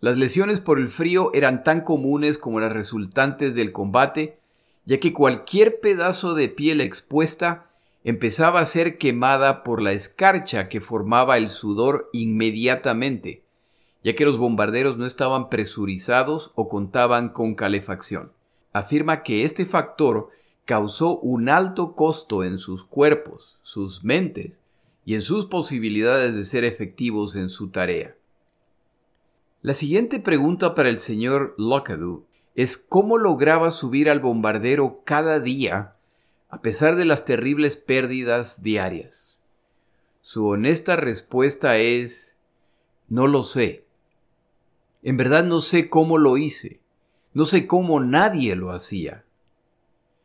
Las 0.00 0.18
lesiones 0.18 0.60
por 0.60 0.80
el 0.80 0.88
frío 0.88 1.30
eran 1.34 1.62
tan 1.62 1.82
comunes 1.82 2.36
como 2.36 2.58
las 2.58 2.72
resultantes 2.72 3.54
del 3.54 3.70
combate, 3.70 4.40
ya 4.84 4.98
que 4.98 5.12
cualquier 5.12 5.78
pedazo 5.78 6.34
de 6.34 6.48
piel 6.48 6.80
expuesta 6.80 7.70
empezaba 8.02 8.58
a 8.58 8.66
ser 8.66 8.98
quemada 8.98 9.62
por 9.62 9.82
la 9.82 9.92
escarcha 9.92 10.68
que 10.68 10.80
formaba 10.80 11.38
el 11.38 11.48
sudor 11.48 12.10
inmediatamente, 12.12 13.44
ya 14.02 14.14
que 14.14 14.24
los 14.24 14.38
bombarderos 14.38 14.96
no 14.96 15.06
estaban 15.06 15.48
presurizados 15.48 16.52
o 16.54 16.68
contaban 16.68 17.30
con 17.30 17.54
calefacción. 17.54 18.32
Afirma 18.72 19.22
que 19.22 19.44
este 19.44 19.66
factor 19.66 20.28
causó 20.64 21.18
un 21.18 21.48
alto 21.48 21.94
costo 21.94 22.44
en 22.44 22.58
sus 22.58 22.84
cuerpos, 22.84 23.58
sus 23.62 24.04
mentes 24.04 24.60
y 25.04 25.14
en 25.14 25.22
sus 25.22 25.46
posibilidades 25.46 26.36
de 26.36 26.44
ser 26.44 26.64
efectivos 26.64 27.36
en 27.36 27.48
su 27.48 27.70
tarea. 27.70 28.14
La 29.62 29.74
siguiente 29.74 30.20
pregunta 30.20 30.74
para 30.74 30.88
el 30.88 31.00
señor 31.00 31.54
Lockadu 31.58 32.26
es 32.54 32.76
cómo 32.76 33.18
lograba 33.18 33.70
subir 33.70 34.10
al 34.10 34.20
bombardero 34.20 35.02
cada 35.04 35.40
día 35.40 35.94
a 36.50 36.62
pesar 36.62 36.96
de 36.96 37.04
las 37.04 37.24
terribles 37.24 37.76
pérdidas 37.76 38.62
diarias? 38.62 39.36
Su 40.22 40.46
honesta 40.46 40.96
respuesta 40.96 41.78
es, 41.78 42.36
no 43.08 43.26
lo 43.26 43.42
sé. 43.42 43.84
En 45.02 45.16
verdad 45.16 45.44
no 45.44 45.60
sé 45.60 45.88
cómo 45.88 46.18
lo 46.18 46.36
hice. 46.36 46.80
No 47.34 47.44
sé 47.44 47.66
cómo 47.66 48.00
nadie 48.00 48.56
lo 48.56 48.70
hacía. 48.70 49.24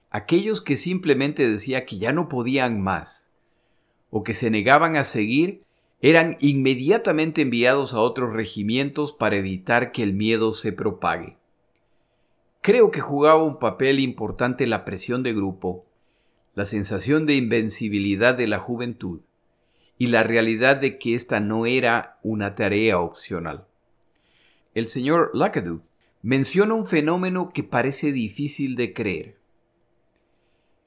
Aquellos 0.09 0.61
que 0.61 0.77
simplemente 0.77 1.47
decía 1.47 1.85
que 1.85 1.97
ya 1.97 2.13
no 2.13 2.27
podían 2.29 2.81
más, 2.81 3.29
o 4.09 4.23
que 4.23 4.33
se 4.33 4.49
negaban 4.49 4.95
a 4.95 5.03
seguir, 5.03 5.63
eran 6.01 6.37
inmediatamente 6.39 7.41
enviados 7.41 7.93
a 7.93 7.99
otros 7.99 8.33
regimientos 8.33 9.13
para 9.13 9.37
evitar 9.37 9.91
que 9.91 10.03
el 10.03 10.13
miedo 10.13 10.53
se 10.53 10.71
propague. 10.71 11.37
Creo 12.61 12.91
que 12.91 12.99
jugaba 13.01 13.43
un 13.43 13.59
papel 13.59 13.99
importante 13.99 14.67
la 14.67 14.85
presión 14.85 15.23
de 15.23 15.33
grupo, 15.33 15.85
la 16.55 16.65
sensación 16.65 17.25
de 17.25 17.35
invencibilidad 17.35 18.35
de 18.35 18.47
la 18.47 18.59
juventud 18.59 19.21
y 19.97 20.07
la 20.07 20.23
realidad 20.23 20.77
de 20.77 20.97
que 20.99 21.15
esta 21.15 21.39
no 21.39 21.65
era 21.65 22.19
una 22.21 22.55
tarea 22.55 22.99
opcional. 22.99 23.65
El 24.73 24.87
señor 24.87 25.31
Lackadu 25.33 25.81
menciona 26.21 26.73
un 26.73 26.85
fenómeno 26.85 27.49
que 27.49 27.63
parece 27.63 28.11
difícil 28.11 28.75
de 28.75 28.93
creer. 28.93 29.37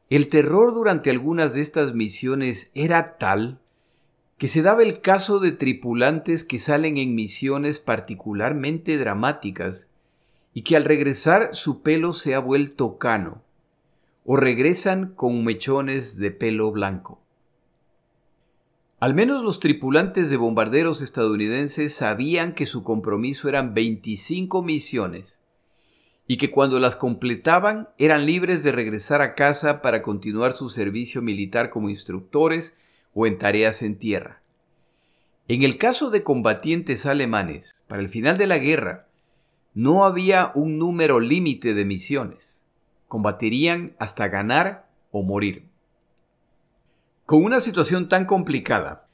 El 0.09 0.29
terror 0.29 0.73
durante 0.75 1.11
algunas 1.11 1.55
de 1.55 1.61
estas 1.61 1.95
misiones 1.95 2.71
era 2.75 3.19
tal 3.19 3.61
que 4.39 4.49
se 4.49 4.63
daba 4.63 4.83
el 4.83 5.01
caso 5.01 5.41
de 5.41 5.53
tripulantes 5.53 6.45
que 6.45 6.59
salen 6.59 6.97
en 6.97 7.15
misiones 7.15 7.81
particularmente 7.81 8.99
dramáticas 8.99 9.89
y 10.53 10.63
que 10.63 10.77
al 10.77 10.85
regresar 10.85 11.55
su 11.55 11.83
pelo 11.83 12.13
se 12.13 12.35
ha 12.35 12.39
vuelto 12.39 12.99
cano, 12.99 13.43
o 14.25 14.37
regresan 14.37 15.13
con 15.15 15.45
mechones 15.45 16.17
de 16.17 16.31
pelo 16.31 16.71
blanco. 16.71 17.26
Al 18.99 19.15
menos 19.15 19.43
los 19.43 19.61
tripulantes 19.61 20.31
de 20.31 20.37
bombarderos 20.37 21.01
estadounidenses 21.01 21.95
sabían 21.95 22.55
que 22.55 22.67
su 22.67 22.83
compromiso 22.83 23.49
eran 23.49 23.75
25 23.75 24.63
misiones 24.63 25.41
y 26.27 26.39
que 26.39 26.51
cuando 26.51 26.81
las 26.81 26.97
completaban 26.97 27.89
eran 27.99 28.27
libres 28.27 28.63
de 28.63 28.73
regresar 28.73 29.23
a 29.23 29.35
casa 29.35 29.83
para 29.83 30.03
continuar 30.03 30.55
su 30.55 30.69
servicio 30.69 31.23
militar 31.23 31.71
como 31.71 31.91
instructores 31.91 32.79
o 33.15 33.27
en 33.27 33.39
tareas 33.39 33.83
en 33.83 33.99
tierra. 33.99 34.43
En 35.49 35.63
el 35.63 35.79
caso 35.79 36.11
de 36.11 36.23
combatientes 36.23 37.07
alemanes, 37.07 37.85
para 37.87 38.03
el 38.03 38.09
final 38.09 38.39
de 38.39 38.47
la 38.47 38.59
guerra, 38.59 39.07
no 39.75 40.05
había 40.05 40.51
un 40.55 40.79
número 40.79 41.21
límite 41.21 41.75
de 41.75 41.85
misiones 41.85 42.57
combatirían 43.09 43.95
hasta 43.99 44.29
ganar 44.29 44.89
o 45.11 45.23
morir. 45.23 45.69
Con 47.27 47.43
una 47.43 47.59
situación 47.59 48.09
tan 48.09 48.25
complicada, 48.25 49.09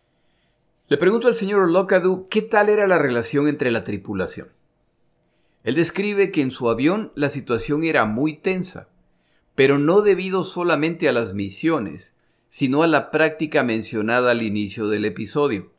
Le 0.90 0.98
pregunto 0.98 1.29
al 1.29 1.35
señor 1.35 1.70
Locadu 1.70 2.29
qué 2.29 2.42
tal 2.42 2.68
era 2.68 2.87
la 2.87 2.98
relación 2.98 3.48
entre 3.48 3.70
la 3.70 3.85
tripulación. 3.85 4.48
Él 5.64 5.77
describe 5.77 6.31
que 6.31 6.42
en 6.42 6.51
su 6.51 6.68
avión 6.68 7.11
la 7.14 7.31
situación 7.31 7.85
era 7.85 8.05
muy 8.05 8.35
tensa, 8.37 8.90
pero 9.55 9.79
no 9.79 10.03
debido 10.03 10.44
solamente 10.44 11.09
a 11.09 11.12
las 11.12 11.33
misiones, 11.33 12.14
sino 12.48 12.83
a 12.83 12.87
la 12.87 13.11
práctica 13.11 13.62
mencionada 13.62 14.33
al 14.33 14.42
inicio 14.42 14.88
del 14.88 15.07
episodio. 15.07 15.72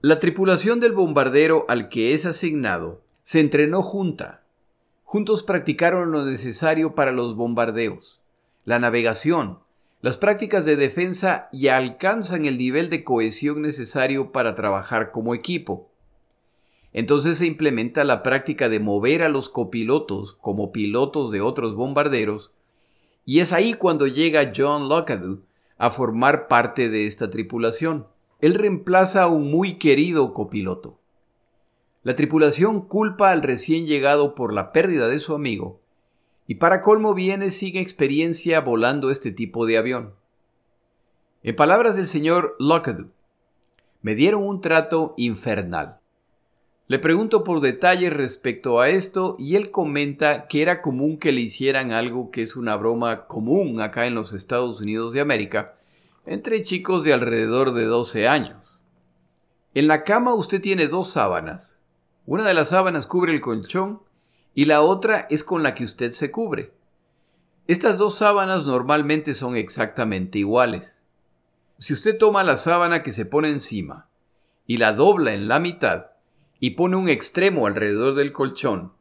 La 0.00 0.18
tripulación 0.18 0.80
del 0.80 0.92
bombardero 0.92 1.66
al 1.68 1.90
que 1.90 2.14
es 2.14 2.24
asignado 2.24 3.02
se 3.22 3.40
entrenó 3.40 3.82
junta. 3.82 4.46
Juntos 5.04 5.42
practicaron 5.42 6.10
lo 6.10 6.24
necesario 6.24 6.94
para 6.94 7.12
los 7.12 7.36
bombardeos, 7.36 8.22
la 8.64 8.78
navegación, 8.78 9.58
las 10.06 10.18
prácticas 10.18 10.64
de 10.64 10.76
defensa 10.76 11.48
y 11.50 11.66
alcanzan 11.66 12.46
el 12.46 12.58
nivel 12.58 12.90
de 12.90 13.02
cohesión 13.02 13.60
necesario 13.60 14.30
para 14.30 14.54
trabajar 14.54 15.10
como 15.10 15.34
equipo. 15.34 15.90
Entonces 16.92 17.38
se 17.38 17.46
implementa 17.46 18.04
la 18.04 18.22
práctica 18.22 18.68
de 18.68 18.78
mover 18.78 19.24
a 19.24 19.28
los 19.28 19.48
copilotos 19.48 20.34
como 20.34 20.70
pilotos 20.70 21.32
de 21.32 21.40
otros 21.40 21.74
bombarderos, 21.74 22.52
y 23.24 23.40
es 23.40 23.52
ahí 23.52 23.74
cuando 23.74 24.06
llega 24.06 24.52
John 24.56 24.88
Lockadoo 24.88 25.40
a 25.76 25.90
formar 25.90 26.46
parte 26.46 26.88
de 26.88 27.06
esta 27.06 27.28
tripulación. 27.28 28.06
Él 28.38 28.54
reemplaza 28.54 29.24
a 29.24 29.26
un 29.26 29.50
muy 29.50 29.76
querido 29.76 30.32
copiloto. 30.32 31.00
La 32.04 32.14
tripulación 32.14 32.82
culpa 32.82 33.32
al 33.32 33.42
recién 33.42 33.88
llegado 33.88 34.36
por 34.36 34.52
la 34.52 34.70
pérdida 34.70 35.08
de 35.08 35.18
su 35.18 35.34
amigo 35.34 35.80
y 36.46 36.56
para 36.56 36.82
colmo 36.82 37.14
viene 37.14 37.50
sin 37.50 37.76
experiencia 37.76 38.60
volando 38.60 39.10
este 39.10 39.32
tipo 39.32 39.66
de 39.66 39.78
avión. 39.78 40.14
En 41.42 41.56
palabras 41.56 41.96
del 41.96 42.06
señor 42.06 42.56
Lockadoo, 42.58 43.10
me 44.02 44.14
dieron 44.14 44.44
un 44.44 44.60
trato 44.60 45.14
infernal. 45.16 45.98
Le 46.88 47.00
pregunto 47.00 47.42
por 47.42 47.60
detalles 47.60 48.12
respecto 48.12 48.80
a 48.80 48.88
esto 48.88 49.34
y 49.38 49.56
él 49.56 49.72
comenta 49.72 50.46
que 50.46 50.62
era 50.62 50.80
común 50.82 51.18
que 51.18 51.32
le 51.32 51.40
hicieran 51.40 51.90
algo 51.90 52.30
que 52.30 52.42
es 52.42 52.54
una 52.54 52.76
broma 52.76 53.26
común 53.26 53.80
acá 53.80 54.06
en 54.06 54.14
los 54.14 54.32
Estados 54.32 54.80
Unidos 54.80 55.12
de 55.12 55.20
América 55.20 55.74
entre 56.26 56.62
chicos 56.62 57.02
de 57.02 57.12
alrededor 57.12 57.72
de 57.72 57.84
12 57.84 58.28
años. 58.28 58.80
En 59.74 59.88
la 59.88 60.04
cama 60.04 60.34
usted 60.34 60.60
tiene 60.60 60.86
dos 60.86 61.10
sábanas. 61.10 61.78
Una 62.24 62.46
de 62.46 62.54
las 62.54 62.68
sábanas 62.68 63.06
cubre 63.06 63.32
el 63.32 63.40
colchón 63.40 64.00
y 64.56 64.64
la 64.64 64.80
otra 64.80 65.26
es 65.28 65.44
con 65.44 65.62
la 65.62 65.74
que 65.74 65.84
usted 65.84 66.12
se 66.12 66.30
cubre. 66.30 66.72
Estas 67.66 67.98
dos 67.98 68.16
sábanas 68.16 68.64
normalmente 68.64 69.34
son 69.34 69.54
exactamente 69.54 70.38
iguales. 70.38 71.02
Si 71.76 71.92
usted 71.92 72.16
toma 72.16 72.42
la 72.42 72.56
sábana 72.56 73.02
que 73.02 73.12
se 73.12 73.26
pone 73.26 73.50
encima 73.50 74.08
y 74.66 74.78
la 74.78 74.94
dobla 74.94 75.34
en 75.34 75.46
la 75.46 75.60
mitad 75.60 76.06
y 76.58 76.70
pone 76.70 76.96
un 76.96 77.10
extremo 77.10 77.66
alrededor 77.66 78.14
del 78.14 78.32
colchón 78.32 78.94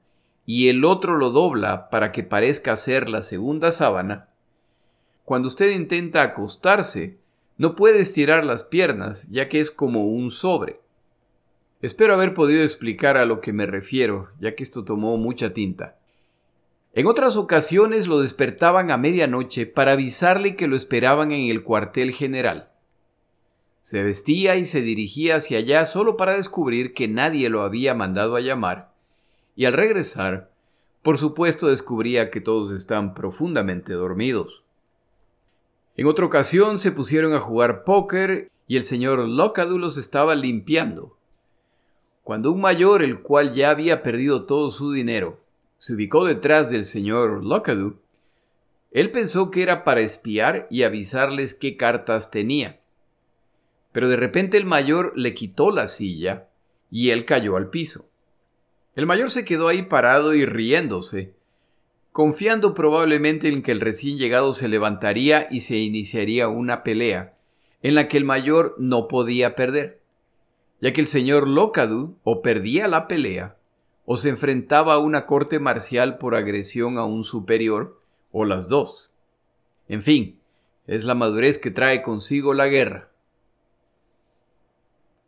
y 0.46 0.68
el 0.68 0.84
otro 0.84 1.16
lo 1.16 1.30
dobla 1.30 1.90
para 1.90 2.12
que 2.12 2.24
parezca 2.24 2.76
ser 2.76 3.08
la 3.08 3.24
segunda 3.24 3.72
sábana, 3.72 4.28
cuando 5.24 5.48
usted 5.48 5.72
intenta 5.72 6.22
acostarse, 6.22 7.18
no 7.58 7.78
puede 7.78 8.02
estirar 8.02 8.44
las 8.44 8.64
piernas 8.64 9.30
ya 9.32 9.48
que 9.48 9.62
es 9.62 9.72
como 9.72 10.06
un 10.06 10.32
sobre. 10.32 10.82
Espero 11.86 12.16
haber 12.16 12.34
podido 12.34 12.64
explicar 12.64 13.16
a 13.16 13.26
lo 13.26 13.42
que 13.42 13.54
me 13.54 13.68
refiero, 13.68 14.32
ya 14.40 14.56
que 14.56 14.64
esto 14.64 14.84
tomó 14.86 15.18
mucha 15.18 15.54
tinta. 15.54 16.00
En 16.94 17.06
otras 17.06 17.38
ocasiones 17.38 18.08
lo 18.08 18.22
despertaban 18.22 18.90
a 18.90 18.98
medianoche 18.98 19.68
para 19.68 19.92
avisarle 19.92 20.56
que 20.56 20.66
lo 20.66 20.76
esperaban 20.76 21.32
en 21.32 21.48
el 21.52 21.62
cuartel 21.62 22.12
general. 22.12 22.70
Se 23.84 24.02
vestía 24.02 24.56
y 24.56 24.66
se 24.66 24.82
dirigía 24.82 25.36
hacia 25.36 25.60
allá 25.60 25.86
solo 25.86 26.18
para 26.18 26.36
descubrir 26.36 26.96
que 26.96 27.08
nadie 27.08 27.52
lo 27.52 27.62
había 27.62 27.94
mandado 27.94 28.36
a 28.36 28.42
llamar, 28.42 28.92
y 29.56 29.66
al 29.66 29.74
regresar, 29.74 30.50
por 31.04 31.20
supuesto 31.20 31.68
descubría 31.68 32.32
que 32.32 32.42
todos 32.42 32.72
están 32.72 33.14
profundamente 33.14 33.94
dormidos. 33.94 34.64
En 35.98 36.08
otra 36.08 36.26
ocasión 36.26 36.80
se 36.80 36.92
pusieron 36.92 37.34
a 37.34 37.40
jugar 37.40 37.84
póker 37.84 38.50
y 38.68 38.78
el 38.78 38.86
señor 38.86 39.20
Locadu 39.20 39.78
los 39.78 39.98
estaba 39.98 40.34
limpiando. 40.34 41.15
Cuando 42.26 42.52
un 42.52 42.60
mayor, 42.60 43.04
el 43.04 43.22
cual 43.22 43.54
ya 43.54 43.70
había 43.70 44.02
perdido 44.02 44.46
todo 44.48 44.72
su 44.72 44.92
dinero, 44.92 45.40
se 45.78 45.94
ubicó 45.94 46.26
detrás 46.26 46.72
del 46.72 46.86
señor 46.86 47.46
Lockadoo, 47.46 48.00
él 48.90 49.12
pensó 49.12 49.52
que 49.52 49.62
era 49.62 49.84
para 49.84 50.02
espiar 50.02 50.66
y 50.72 50.82
avisarles 50.82 51.54
qué 51.54 51.78
cartas 51.78 52.32
tenía. 52.32 52.80
Pero 53.92 54.10
de 54.10 54.16
repente 54.16 54.58
el 54.58 54.66
mayor 54.66 55.14
le 55.16 55.36
quitó 55.36 55.70
la 55.70 55.88
silla 55.88 56.48
y 56.90 57.12
él 57.12 57.26
cayó 57.26 57.58
al 57.58 57.70
piso. 57.70 58.10
El 58.96 59.06
mayor 59.06 59.30
se 59.30 59.46
quedó 59.46 59.68
ahí 59.68 59.84
parado 59.84 60.34
y 60.34 60.48
riéndose, 60.48 61.36
confiando 62.12 62.74
probablemente 62.74 63.50
en 63.50 63.62
que 63.62 63.72
el 63.72 63.82
recién 63.82 64.18
llegado 64.18 64.56
se 64.56 64.68
levantaría 64.68 65.48
y 65.52 65.62
se 65.62 65.78
iniciaría 65.78 66.48
una 66.48 66.82
pelea, 66.82 67.38
en 67.84 67.94
la 67.94 68.08
que 68.08 68.18
el 68.18 68.26
mayor 68.26 68.74
no 68.80 69.08
podía 69.08 69.56
perder 69.56 70.02
ya 70.82 70.94
que 70.94 71.02
el 71.02 71.08
señor 71.08 71.48
Locadu 71.48 72.18
o 72.24 72.42
perdía 72.42 72.88
la 72.88 73.08
pelea, 73.08 73.58
o 74.06 74.18
se 74.18 74.30
enfrentaba 74.30 74.94
a 74.94 75.00
una 75.00 75.26
corte 75.26 75.60
marcial 75.60 76.18
por 76.18 76.36
agresión 76.36 76.98
a 76.98 77.06
un 77.06 77.24
superior, 77.24 78.00
o 78.32 78.46
las 78.46 78.70
dos. 78.70 79.12
En 79.88 80.02
fin, 80.02 80.40
es 80.88 81.06
la 81.06 81.16
madurez 81.16 81.58
que 81.58 81.72
trae 81.72 82.02
consigo 82.02 82.54
la 82.54 82.68
guerra. 82.68 83.10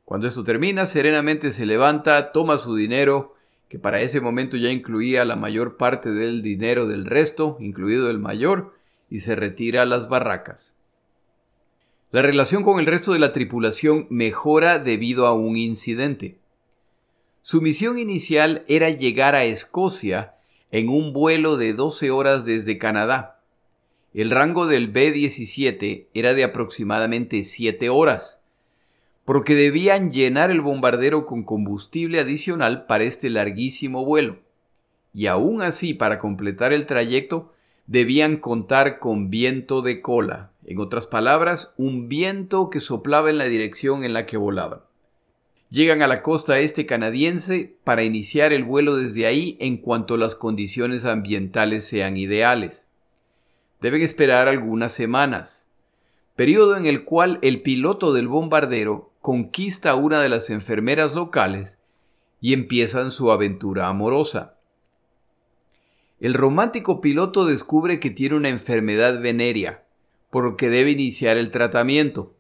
Cuando 0.05 0.27
esto 0.27 0.43
termina, 0.43 0.85
serenamente 0.85 1.51
se 1.51 1.65
levanta, 1.65 2.31
toma 2.31 2.57
su 2.57 2.75
dinero, 2.75 3.35
que 3.67 3.79
para 3.79 3.99
ese 3.99 4.21
momento 4.21 4.55
ya 4.55 4.69
incluía 4.69 5.25
la 5.25 5.35
mayor 5.35 5.75
parte 5.75 6.11
del 6.11 6.41
dinero 6.41 6.87
del 6.87 7.05
resto, 7.05 7.57
incluido 7.59 8.09
el 8.09 8.19
mayor, 8.19 8.73
y 9.09 9.19
se 9.21 9.35
retira 9.35 9.81
a 9.81 9.85
las 9.85 10.07
barracas. 10.07 10.76
La 12.09 12.21
relación 12.21 12.63
con 12.63 12.79
el 12.79 12.85
resto 12.85 13.11
de 13.11 13.19
la 13.19 13.33
tripulación 13.33 14.07
mejora 14.09 14.79
debido 14.79 15.27
a 15.27 15.33
un 15.33 15.57
incidente. 15.57 16.37
Su 17.41 17.61
misión 17.61 17.99
inicial 17.99 18.63
era 18.69 18.89
llegar 18.89 19.35
a 19.35 19.43
Escocia 19.43 20.35
en 20.71 20.87
un 20.87 21.11
vuelo 21.11 21.57
de 21.57 21.73
12 21.73 22.09
horas 22.11 22.45
desde 22.45 22.77
Canadá. 22.77 23.41
El 24.13 24.31
rango 24.31 24.67
del 24.67 24.87
B-17 24.87 26.07
era 26.13 26.33
de 26.33 26.45
aproximadamente 26.45 27.43
7 27.43 27.89
horas, 27.89 28.39
porque 29.25 29.53
debían 29.53 30.09
llenar 30.09 30.49
el 30.49 30.61
bombardero 30.61 31.25
con 31.25 31.43
combustible 31.43 32.21
adicional 32.21 32.85
para 32.85 33.03
este 33.03 33.29
larguísimo 33.29 34.05
vuelo. 34.05 34.39
Y 35.13 35.25
aún 35.25 35.61
así, 35.61 35.93
para 35.93 36.19
completar 36.19 36.71
el 36.71 36.85
trayecto, 36.85 37.53
debían 37.85 38.37
contar 38.37 38.99
con 38.99 39.29
viento 39.29 39.81
de 39.81 40.01
cola, 40.01 40.51
en 40.67 40.79
otras 40.79 41.07
palabras, 41.07 41.73
un 41.77 42.09
viento 42.09 42.69
que 42.69 42.81
soplaba 42.81 43.29
en 43.29 43.37
la 43.37 43.45
dirección 43.45 44.03
en 44.03 44.13
la 44.13 44.25
que 44.25 44.35
volaban. 44.35 44.81
Llegan 45.69 46.01
a 46.01 46.07
la 46.07 46.21
costa 46.21 46.59
este 46.59 46.85
canadiense 46.85 47.77
para 47.85 48.03
iniciar 48.03 48.51
el 48.51 48.65
vuelo 48.65 48.97
desde 48.97 49.25
ahí 49.25 49.57
en 49.61 49.77
cuanto 49.77 50.17
las 50.17 50.35
condiciones 50.35 51.05
ambientales 51.05 51.85
sean 51.85 52.17
ideales. 52.17 52.87
Deben 53.81 54.01
esperar 54.01 54.49
algunas 54.49 54.91
semanas, 54.91 55.69
periodo 56.35 56.75
en 56.75 56.85
el 56.85 57.05
cual 57.05 57.39
el 57.41 57.61
piloto 57.61 58.13
del 58.13 58.27
bombardero 58.27 59.13
conquista 59.21 59.91
a 59.91 59.95
una 59.95 60.21
de 60.21 60.29
las 60.29 60.49
enfermeras 60.49 61.15
locales 61.15 61.79
y 62.41 62.53
empiezan 62.53 63.11
su 63.11 63.31
aventura 63.31 63.87
amorosa. 63.87 64.55
El 66.19 66.33
romántico 66.33 66.99
piloto 66.99 67.45
descubre 67.45 68.01
que 68.01 68.09
tiene 68.09 68.35
una 68.35 68.49
enfermedad 68.49 69.21
venérea, 69.21 69.86
por 70.29 70.43
lo 70.43 70.57
que 70.57 70.69
debe 70.69 70.91
iniciar 70.91 71.37
el 71.37 71.51
tratamiento. 71.51 72.33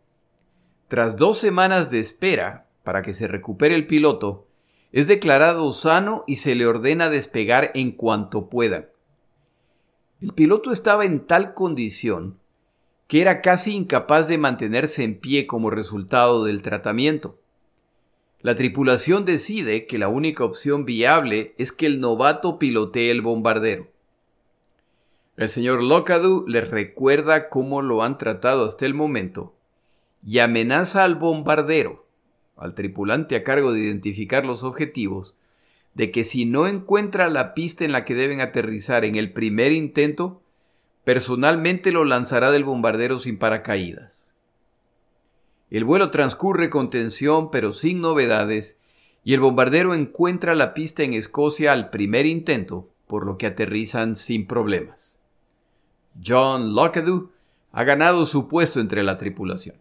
Tras 0.87 1.17
dos 1.17 1.37
semanas 1.37 1.91
de 1.91 1.99
espera 1.99 2.67
para 2.83 3.01
que 3.01 3.13
se 3.13 3.27
recupere 3.27 3.75
el 3.75 3.87
piloto, 3.87 4.47
es 4.91 5.07
declarado 5.07 5.71
sano 5.73 6.23
y 6.27 6.37
se 6.37 6.55
le 6.55 6.65
ordena 6.65 7.09
despegar 7.09 7.71
en 7.73 7.91
cuanto 7.91 8.49
pueda. 8.49 8.89
El 10.21 10.33
piloto 10.33 10.71
estaba 10.71 11.05
en 11.05 11.27
tal 11.27 11.53
condición 11.53 12.39
que 13.07 13.21
era 13.21 13.41
casi 13.41 13.73
incapaz 13.73 14.27
de 14.27 14.37
mantenerse 14.37 15.03
en 15.03 15.19
pie 15.19 15.47
como 15.47 15.69
resultado 15.69 16.43
del 16.43 16.61
tratamiento. 16.61 17.39
La 18.41 18.53
tripulación 18.55 19.25
decide 19.25 19.87
que 19.87 19.97
la 19.97 20.09
única 20.09 20.43
opción 20.43 20.85
viable 20.85 21.55
es 21.57 21.71
que 21.71 21.85
el 21.85 21.99
novato 21.99 22.59
pilotee 22.59 23.09
el 23.09 23.21
bombardero. 23.21 23.87
El 25.37 25.49
señor 25.49 25.83
Locadu 25.83 26.45
les 26.47 26.67
recuerda 26.67 27.49
cómo 27.49 27.83
lo 27.83 28.01
han 28.01 28.17
tratado 28.17 28.65
hasta 28.65 28.87
el 28.87 28.95
momento 28.95 29.53
y 30.25 30.39
amenaza 30.39 31.03
al 31.03 31.13
bombardero, 31.13 32.07
al 32.55 32.73
tripulante 32.73 33.35
a 33.35 33.43
cargo 33.43 33.71
de 33.71 33.81
identificar 33.81 34.43
los 34.43 34.63
objetivos, 34.63 35.37
de 35.93 36.09
que 36.09 36.23
si 36.23 36.45
no 36.45 36.65
encuentra 36.65 37.29
la 37.29 37.53
pista 37.53 37.85
en 37.85 37.91
la 37.91 38.03
que 38.03 38.15
deben 38.15 38.41
aterrizar 38.41 39.05
en 39.05 39.15
el 39.15 39.31
primer 39.31 39.73
intento, 39.73 40.41
personalmente 41.03 41.91
lo 41.91 42.03
lanzará 42.03 42.49
del 42.49 42.63
bombardero 42.63 43.19
sin 43.19 43.37
paracaídas. 43.37 44.25
El 45.69 45.85
vuelo 45.85 46.09
transcurre 46.09 46.71
con 46.71 46.89
tensión 46.89 47.51
pero 47.51 47.73
sin 47.73 48.01
novedades 48.01 48.79
y 49.23 49.35
el 49.35 49.39
bombardero 49.41 49.93
encuentra 49.93 50.55
la 50.55 50.73
pista 50.73 51.03
en 51.03 51.13
Escocia 51.13 51.73
al 51.73 51.91
primer 51.91 52.25
intento, 52.25 52.89
por 53.05 53.23
lo 53.23 53.37
que 53.37 53.45
aterrizan 53.45 54.15
sin 54.15 54.47
problemas. 54.47 55.16
John 56.25 56.73
Lockadoo 56.73 57.29
ha 57.71 57.83
ganado 57.83 58.25
su 58.25 58.47
puesto 58.47 58.79
entre 58.79 59.03
la 59.03 59.17
tripulación. 59.17 59.75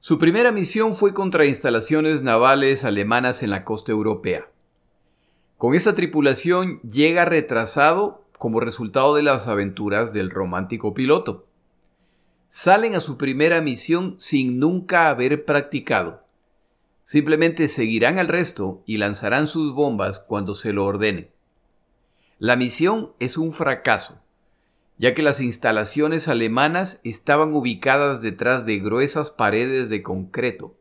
Su 0.00 0.18
primera 0.18 0.52
misión 0.52 0.94
fue 0.94 1.12
contra 1.12 1.46
instalaciones 1.46 2.22
navales 2.22 2.84
alemanas 2.84 3.42
en 3.42 3.50
la 3.50 3.64
costa 3.64 3.92
europea. 3.92 4.48
Con 5.58 5.74
esta 5.74 5.94
tripulación 5.94 6.80
llega 6.82 7.24
retrasado 7.24 8.24
como 8.38 8.60
resultado 8.60 9.14
de 9.14 9.22
las 9.22 9.48
aventuras 9.48 10.12
del 10.12 10.30
romántico 10.30 10.94
piloto. 10.94 11.46
Salen 12.48 12.94
a 12.94 13.00
su 13.00 13.16
primera 13.16 13.60
misión 13.60 14.14
sin 14.18 14.58
nunca 14.58 15.08
haber 15.08 15.44
practicado. 15.44 16.24
Simplemente 17.02 17.68
seguirán 17.68 18.18
al 18.18 18.28
resto 18.28 18.82
y 18.86 18.98
lanzarán 18.98 19.46
sus 19.46 19.74
bombas 19.74 20.18
cuando 20.18 20.54
se 20.54 20.72
lo 20.72 20.84
ordene. 20.84 21.30
La 22.38 22.56
misión 22.56 23.12
es 23.18 23.38
un 23.38 23.52
fracaso 23.52 24.20
ya 24.98 25.14
que 25.14 25.22
las 25.22 25.40
instalaciones 25.40 26.28
alemanas 26.28 27.00
estaban 27.04 27.52
ubicadas 27.54 28.22
detrás 28.22 28.64
de 28.66 28.78
gruesas 28.78 29.30
paredes 29.30 29.88
de 29.88 30.02
concreto. 30.02 30.74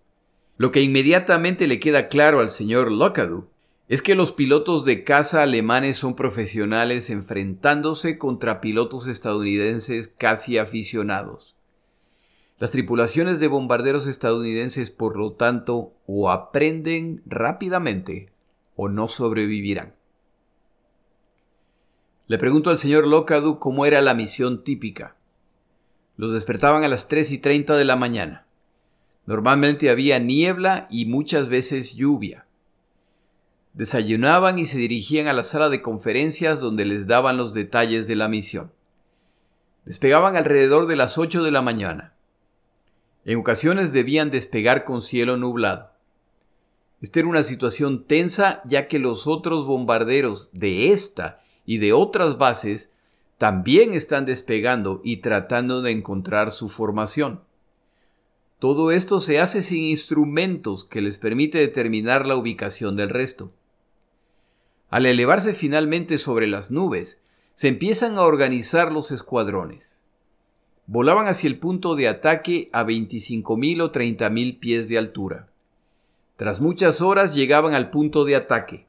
Lo 0.58 0.71
que 0.71 0.82
inmediatamente 0.82 1.67
le 1.67 1.80
queda 1.80 2.08
claro 2.08 2.39
al 2.39 2.49
señor 2.49 2.91
Lockadoo 2.91 3.49
es 3.88 4.01
que 4.01 4.15
los 4.15 4.32
pilotos 4.32 4.86
de 4.86 5.04
caza 5.04 5.43
alemanes 5.43 5.97
son 5.97 6.15
profesionales 6.15 7.10
enfrentándose 7.10 8.17
contra 8.17 8.62
pilotos 8.62 9.08
estadounidenses 9.08 10.08
casi 10.08 10.58
aficionados. 10.58 11.56
Las 12.58 12.71
tripulaciones 12.71 13.39
de 13.41 13.47
bombarderos 13.47 14.08
estadounidenses, 14.08 14.89
por 14.89 15.17
lo 15.17 15.34
tanto, 15.34 15.93
o 16.08 16.32
aprenden 16.32 17.21
rápidamente 17.25 18.32
o 18.78 18.88
no 18.88 19.08
sobrevivirán. 19.08 19.93
Le 22.27 22.39
pregunto 22.39 22.71
al 22.71 22.79
señor 22.79 23.05
Locadu 23.05 23.59
cómo 23.59 23.85
era 23.85 24.01
la 24.01 24.15
misión 24.15 24.63
típica. 24.63 25.15
Los 26.17 26.33
despertaban 26.33 26.83
a 26.83 26.88
las 26.88 27.07
3 27.07 27.31
y 27.31 27.38
30 27.38 27.75
de 27.75 27.85
la 27.85 27.95
mañana. 27.95 28.47
Normalmente 29.27 29.91
había 29.91 30.17
niebla 30.17 30.88
y 30.89 31.05
muchas 31.05 31.49
veces 31.49 31.95
lluvia. 31.95 32.47
Desayunaban 33.73 34.57
y 34.57 34.65
se 34.65 34.79
dirigían 34.79 35.27
a 35.27 35.33
la 35.33 35.43
sala 35.43 35.69
de 35.69 35.83
conferencias 35.83 36.59
donde 36.59 36.85
les 36.85 37.05
daban 37.05 37.38
los 37.38 37.53
detalles 37.53 38.07
de 38.07 38.15
la 38.15 38.27
misión. 38.27 38.71
Despegaban 39.85 40.35
alrededor 40.35 40.88
de 40.88 40.95
las 40.95 41.19
8 41.19 41.43
de 41.43 41.51
la 41.51 41.61
mañana. 41.61 42.13
En 43.23 43.38
ocasiones 43.38 43.93
debían 43.93 44.31
despegar 44.31 44.83
con 44.83 45.01
cielo 45.01 45.38
nublado. 45.38 45.91
Esta 47.01 47.19
era 47.19 47.27
una 47.27 47.43
situación 47.43 48.05
tensa 48.05 48.61
ya 48.65 48.88
que 48.88 48.97
los 48.97 49.27
otros 49.27 49.65
bombarderos 49.67 50.49
de 50.53 50.91
esta 50.91 51.44
y 51.65 51.80
de 51.80 51.93
otras 51.93 52.38
bases 52.38 52.91
también 53.38 53.93
están 53.93 54.25
despegando 54.25 55.01
y 55.04 55.17
tratando 55.17 55.82
de 55.82 55.91
encontrar 55.91 56.51
su 56.51 56.69
formación. 56.69 57.41
Todo 58.60 58.91
esto 58.91 59.19
se 59.19 59.39
hace 59.39 59.62
sin 59.62 59.84
instrumentos 59.84 60.86
que 60.86 61.01
les 61.01 61.17
permite 61.17 61.58
determinar 61.58 62.25
la 62.25 62.36
ubicación 62.36 62.95
del 62.95 63.10
resto. 63.10 63.51
Al 64.89 65.06
elevarse 65.06 65.54
finalmente 65.54 66.17
sobre 66.17 66.47
las 66.47 66.71
nubes, 66.71 67.19
se 67.54 67.67
empiezan 67.67 68.17
a 68.17 68.21
organizar 68.21 68.91
los 68.91 69.12
escuadrones. 69.12 69.99
Volaban 70.88 71.28
hacia 71.28 71.47
el 71.47 71.58
punto 71.58 71.95
de 71.95 72.08
ataque 72.08 72.69
a 72.71 72.84
25.000 72.84 73.82
o 73.82 73.91
30.000 73.91 74.60
pies 74.60 74.88
de 74.88 74.97
altura. 74.97 75.47
Tras 76.38 76.62
muchas 76.62 77.01
horas 77.01 77.34
llegaban 77.34 77.73
al 77.73 77.89
punto 77.89 78.23
de 78.23 78.36
ataque. 78.36 78.86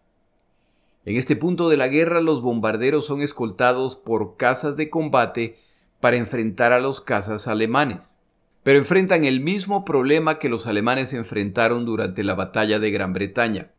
En 1.06 1.16
este 1.16 1.36
punto 1.36 1.68
de 1.68 1.76
la 1.76 1.86
guerra 1.86 2.20
los 2.20 2.42
bombarderos 2.42 3.06
son 3.06 3.22
escoltados 3.22 3.94
por 3.94 4.36
cazas 4.36 4.76
de 4.76 4.90
combate 4.90 5.56
para 6.00 6.16
enfrentar 6.16 6.72
a 6.72 6.80
los 6.80 7.00
cazas 7.00 7.46
alemanes. 7.46 8.16
Pero 8.64 8.78
enfrentan 8.78 9.24
el 9.24 9.40
mismo 9.40 9.84
problema 9.84 10.40
que 10.40 10.48
los 10.48 10.66
alemanes 10.66 11.14
enfrentaron 11.14 11.84
durante 11.84 12.24
la 12.24 12.34
batalla 12.34 12.80
de 12.80 12.90
Gran 12.90 13.12
Bretaña. 13.12 13.70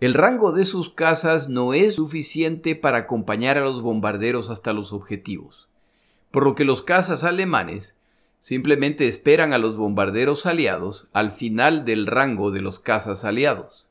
El 0.00 0.14
rango 0.14 0.52
de 0.52 0.64
sus 0.64 0.88
cazas 0.88 1.50
no 1.50 1.74
es 1.74 1.96
suficiente 1.96 2.74
para 2.74 2.98
acompañar 2.98 3.58
a 3.58 3.62
los 3.62 3.82
bombarderos 3.82 4.48
hasta 4.48 4.72
los 4.72 4.94
objetivos, 4.94 5.68
por 6.30 6.44
lo 6.44 6.54
que 6.54 6.64
los 6.64 6.82
cazas 6.82 7.22
alemanes 7.22 7.98
simplemente 8.38 9.08
esperan 9.08 9.52
a 9.52 9.58
los 9.58 9.76
bombarderos 9.76 10.46
aliados 10.46 11.08
al 11.12 11.30
final 11.30 11.84
del 11.84 12.06
rango 12.06 12.50
de 12.50 12.62
los 12.62 12.80
cazas 12.80 13.26
aliados. 13.26 13.88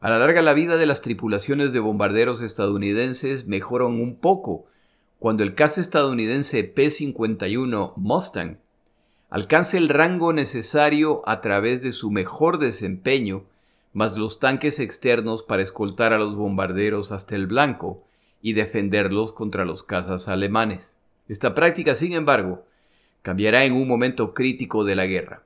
A 0.00 0.10
la 0.10 0.18
larga 0.18 0.42
la 0.42 0.54
vida 0.54 0.76
de 0.76 0.86
las 0.86 1.02
tripulaciones 1.02 1.72
de 1.72 1.80
bombarderos 1.80 2.40
estadounidenses 2.40 3.48
mejoran 3.48 4.00
un 4.00 4.14
poco 4.14 4.66
cuando 5.18 5.42
el 5.42 5.56
caza 5.56 5.80
estadounidense 5.80 6.62
P-51 6.62 7.94
Mustang 7.96 8.58
alcanza 9.28 9.76
el 9.76 9.88
rango 9.88 10.32
necesario 10.32 11.22
a 11.26 11.40
través 11.40 11.82
de 11.82 11.90
su 11.90 12.12
mejor 12.12 12.58
desempeño, 12.58 13.46
más 13.92 14.16
los 14.16 14.38
tanques 14.38 14.78
externos 14.78 15.42
para 15.42 15.62
escoltar 15.62 16.12
a 16.12 16.18
los 16.18 16.36
bombarderos 16.36 17.10
hasta 17.10 17.34
el 17.34 17.48
blanco 17.48 18.04
y 18.40 18.52
defenderlos 18.52 19.32
contra 19.32 19.64
los 19.64 19.82
cazas 19.82 20.28
alemanes. 20.28 20.94
Esta 21.28 21.56
práctica, 21.56 21.96
sin 21.96 22.12
embargo, 22.12 22.64
cambiará 23.22 23.64
en 23.64 23.72
un 23.72 23.88
momento 23.88 24.32
crítico 24.32 24.84
de 24.84 24.94
la 24.94 25.06
guerra. 25.06 25.42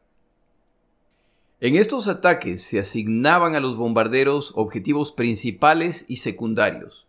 En 1.64 1.76
estos 1.76 2.08
ataques 2.08 2.60
se 2.60 2.80
asignaban 2.80 3.54
a 3.54 3.60
los 3.60 3.76
bombarderos 3.76 4.50
objetivos 4.56 5.12
principales 5.12 6.04
y 6.08 6.16
secundarios. 6.16 7.06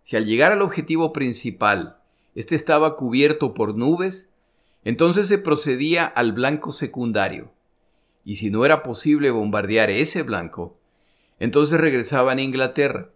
Si 0.00 0.16
al 0.16 0.24
llegar 0.24 0.52
al 0.52 0.62
objetivo 0.62 1.12
principal 1.12 1.98
este 2.34 2.54
estaba 2.54 2.96
cubierto 2.96 3.52
por 3.52 3.76
nubes, 3.76 4.30
entonces 4.84 5.28
se 5.28 5.36
procedía 5.36 6.06
al 6.06 6.32
blanco 6.32 6.72
secundario. 6.72 7.52
Y 8.24 8.36
si 8.36 8.48
no 8.48 8.64
era 8.64 8.82
posible 8.82 9.30
bombardear 9.30 9.90
ese 9.90 10.22
blanco, 10.22 10.78
entonces 11.38 11.78
regresaban 11.78 12.38
a 12.38 12.42
Inglaterra, 12.42 13.10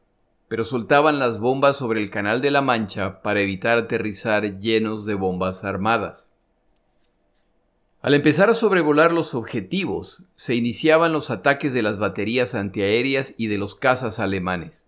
pero 0.48 0.64
soltaban 0.64 1.18
las 1.18 1.40
bombas 1.40 1.76
sobre 1.76 2.02
el 2.02 2.10
Canal 2.10 2.42
de 2.42 2.50
la 2.50 2.60
Mancha 2.60 3.22
para 3.22 3.40
evitar 3.40 3.78
aterrizar 3.78 4.58
llenos 4.58 5.06
de 5.06 5.14
bombas 5.14 5.64
armadas. 5.64 6.27
Al 8.00 8.14
empezar 8.14 8.48
a 8.48 8.54
sobrevolar 8.54 9.12
los 9.12 9.34
objetivos, 9.34 10.22
se 10.36 10.54
iniciaban 10.54 11.12
los 11.12 11.30
ataques 11.30 11.72
de 11.72 11.82
las 11.82 11.98
baterías 11.98 12.54
antiaéreas 12.54 13.34
y 13.36 13.48
de 13.48 13.58
los 13.58 13.74
cazas 13.74 14.20
alemanes. 14.20 14.84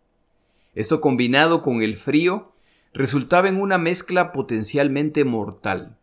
Esto 0.76 1.00
combinado 1.00 1.60
con 1.60 1.82
el 1.82 1.96
frío 1.96 2.52
resultaba 2.92 3.48
en 3.48 3.60
una 3.60 3.78
mezcla 3.78 4.30
potencialmente 4.30 5.24
mortal. 5.24 5.96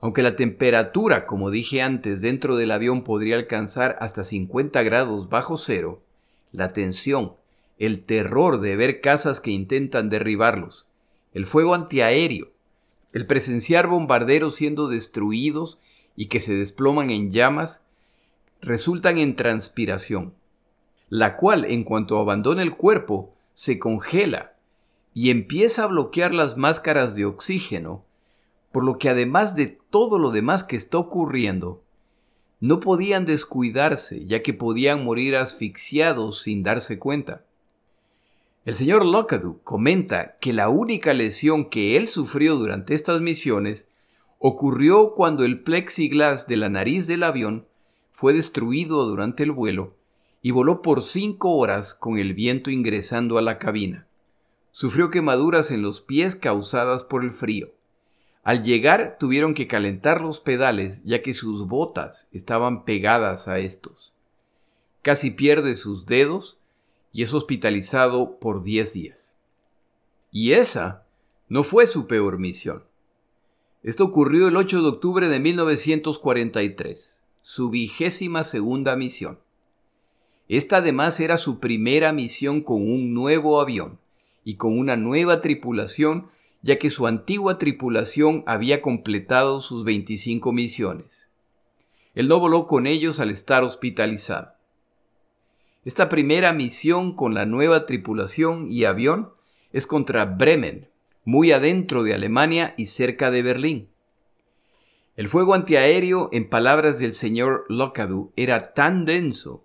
Aunque 0.00 0.22
la 0.22 0.36
temperatura, 0.36 1.26
como 1.26 1.50
dije 1.50 1.82
antes, 1.82 2.22
dentro 2.22 2.56
del 2.56 2.70
avión 2.70 3.04
podría 3.04 3.36
alcanzar 3.36 3.96
hasta 4.00 4.24
50 4.24 4.82
grados 4.84 5.28
bajo 5.28 5.58
cero, 5.58 6.00
la 6.50 6.68
tensión, 6.68 7.34
el 7.78 8.04
terror 8.04 8.62
de 8.62 8.76
ver 8.76 9.02
cazas 9.02 9.40
que 9.40 9.50
intentan 9.50 10.08
derribarlos, 10.08 10.86
el 11.34 11.44
fuego 11.44 11.74
antiaéreo, 11.74 12.48
el 13.12 13.26
presenciar 13.26 13.86
bombarderos 13.86 14.54
siendo 14.54 14.88
destruidos 14.88 15.78
y 16.16 16.26
que 16.26 16.40
se 16.40 16.54
desploman 16.54 17.10
en 17.10 17.30
llamas, 17.30 17.84
resultan 18.60 19.18
en 19.18 19.36
transpiración, 19.36 20.34
la 21.08 21.36
cual 21.36 21.64
en 21.66 21.84
cuanto 21.84 22.18
abandona 22.18 22.62
el 22.62 22.74
cuerpo 22.74 23.34
se 23.54 23.78
congela 23.78 24.54
y 25.14 25.30
empieza 25.30 25.84
a 25.84 25.86
bloquear 25.86 26.34
las 26.34 26.56
máscaras 26.56 27.14
de 27.14 27.24
oxígeno, 27.24 28.04
por 28.72 28.84
lo 28.84 28.98
que 28.98 29.08
además 29.08 29.54
de 29.54 29.78
todo 29.90 30.18
lo 30.18 30.30
demás 30.30 30.64
que 30.64 30.76
está 30.76 30.98
ocurriendo, 30.98 31.82
no 32.60 32.80
podían 32.80 33.26
descuidarse 33.26 34.26
ya 34.26 34.42
que 34.42 34.54
podían 34.54 35.04
morir 35.04 35.36
asfixiados 35.36 36.42
sin 36.42 36.62
darse 36.62 36.98
cuenta. 36.98 37.44
El 38.64 38.74
señor 38.74 39.06
Lockadoo 39.06 39.60
comenta 39.62 40.36
que 40.40 40.52
la 40.52 40.68
única 40.68 41.14
lesión 41.14 41.70
que 41.70 41.96
él 41.96 42.08
sufrió 42.08 42.56
durante 42.56 42.94
estas 42.94 43.20
misiones 43.20 43.88
ocurrió 44.38 45.14
cuando 45.14 45.44
el 45.44 45.62
plexiglas 45.62 46.46
de 46.46 46.56
la 46.56 46.68
nariz 46.68 47.06
del 47.06 47.22
avión 47.22 47.66
fue 48.12 48.32
destruido 48.32 49.04
durante 49.06 49.42
el 49.42 49.52
vuelo 49.52 49.94
y 50.42 50.50
voló 50.50 50.82
por 50.82 51.02
cinco 51.02 51.56
horas 51.56 51.94
con 51.94 52.18
el 52.18 52.34
viento 52.34 52.70
ingresando 52.70 53.38
a 53.38 53.42
la 53.42 53.58
cabina. 53.58 54.06
Sufrió 54.70 55.10
quemaduras 55.10 55.70
en 55.70 55.82
los 55.82 56.00
pies 56.00 56.36
causadas 56.36 57.02
por 57.02 57.24
el 57.24 57.30
frío. 57.30 57.72
Al 58.42 58.62
llegar 58.62 59.16
tuvieron 59.18 59.54
que 59.54 59.66
calentar 59.66 60.20
los 60.20 60.38
pedales 60.38 61.02
ya 61.04 61.20
que 61.22 61.34
sus 61.34 61.66
botas 61.66 62.28
estaban 62.30 62.84
pegadas 62.84 63.48
a 63.48 63.58
estos. 63.58 64.12
Casi 65.02 65.30
pierde 65.30 65.76
sus 65.76 66.06
dedos 66.06 66.58
y 67.10 67.22
es 67.22 67.34
hospitalizado 67.34 68.38
por 68.38 68.62
diez 68.62 68.92
días. 68.92 69.32
Y 70.30 70.52
esa 70.52 71.04
no 71.48 71.64
fue 71.64 71.86
su 71.86 72.06
peor 72.06 72.38
misión. 72.38 72.84
Esto 73.86 74.02
ocurrió 74.02 74.48
el 74.48 74.56
8 74.56 74.82
de 74.82 74.88
octubre 74.88 75.28
de 75.28 75.38
1943, 75.38 77.22
su 77.40 77.70
vigésima 77.70 78.42
segunda 78.42 78.96
misión. 78.96 79.38
Esta 80.48 80.78
además 80.78 81.20
era 81.20 81.36
su 81.36 81.60
primera 81.60 82.12
misión 82.12 82.62
con 82.62 82.82
un 82.82 83.14
nuevo 83.14 83.60
avión 83.60 84.00
y 84.42 84.56
con 84.56 84.76
una 84.76 84.96
nueva 84.96 85.40
tripulación, 85.40 86.26
ya 86.62 86.80
que 86.80 86.90
su 86.90 87.06
antigua 87.06 87.58
tripulación 87.58 88.42
había 88.48 88.82
completado 88.82 89.60
sus 89.60 89.84
25 89.84 90.52
misiones. 90.52 91.28
Él 92.16 92.26
no 92.26 92.40
voló 92.40 92.66
con 92.66 92.88
ellos 92.88 93.20
al 93.20 93.30
estar 93.30 93.62
hospitalizado. 93.62 94.50
Esta 95.84 96.08
primera 96.08 96.52
misión 96.52 97.14
con 97.14 97.34
la 97.34 97.46
nueva 97.46 97.86
tripulación 97.86 98.66
y 98.68 98.82
avión 98.82 99.30
es 99.72 99.86
contra 99.86 100.24
Bremen, 100.24 100.88
muy 101.26 101.50
adentro 101.50 102.04
de 102.04 102.14
Alemania 102.14 102.72
y 102.78 102.86
cerca 102.86 103.32
de 103.32 103.42
Berlín. 103.42 103.88
El 105.16 105.28
fuego 105.28 105.54
antiaéreo, 105.54 106.28
en 106.32 106.48
palabras 106.48 107.00
del 107.00 107.14
señor 107.14 107.64
Locadu, 107.68 108.32
era 108.36 108.74
tan 108.74 109.04
denso 109.04 109.64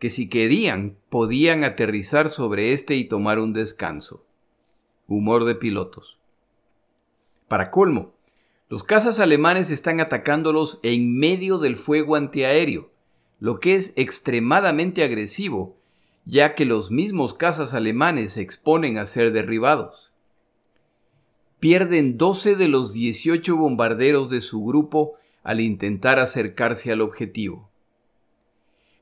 que 0.00 0.10
si 0.10 0.28
querían 0.28 0.98
podían 1.08 1.62
aterrizar 1.62 2.28
sobre 2.28 2.72
este 2.72 2.96
y 2.96 3.04
tomar 3.04 3.38
un 3.38 3.52
descanso. 3.52 4.26
Humor 5.06 5.44
de 5.44 5.54
pilotos. 5.54 6.18
Para 7.46 7.70
colmo, 7.70 8.14
los 8.68 8.82
cazas 8.82 9.20
alemanes 9.20 9.70
están 9.70 10.00
atacándolos 10.00 10.80
en 10.82 11.16
medio 11.16 11.58
del 11.58 11.76
fuego 11.76 12.16
antiaéreo, 12.16 12.90
lo 13.38 13.60
que 13.60 13.76
es 13.76 13.92
extremadamente 13.96 15.04
agresivo, 15.04 15.76
ya 16.24 16.56
que 16.56 16.64
los 16.64 16.90
mismos 16.90 17.34
cazas 17.34 17.72
alemanes 17.72 18.32
se 18.32 18.40
exponen 18.40 18.98
a 18.98 19.06
ser 19.06 19.30
derribados. 19.30 20.07
Pierden 21.60 22.18
12 22.18 22.54
de 22.54 22.68
los 22.68 22.92
18 22.92 23.56
bombarderos 23.56 24.30
de 24.30 24.40
su 24.40 24.64
grupo 24.64 25.14
al 25.42 25.60
intentar 25.60 26.18
acercarse 26.18 26.92
al 26.92 27.00
objetivo. 27.00 27.68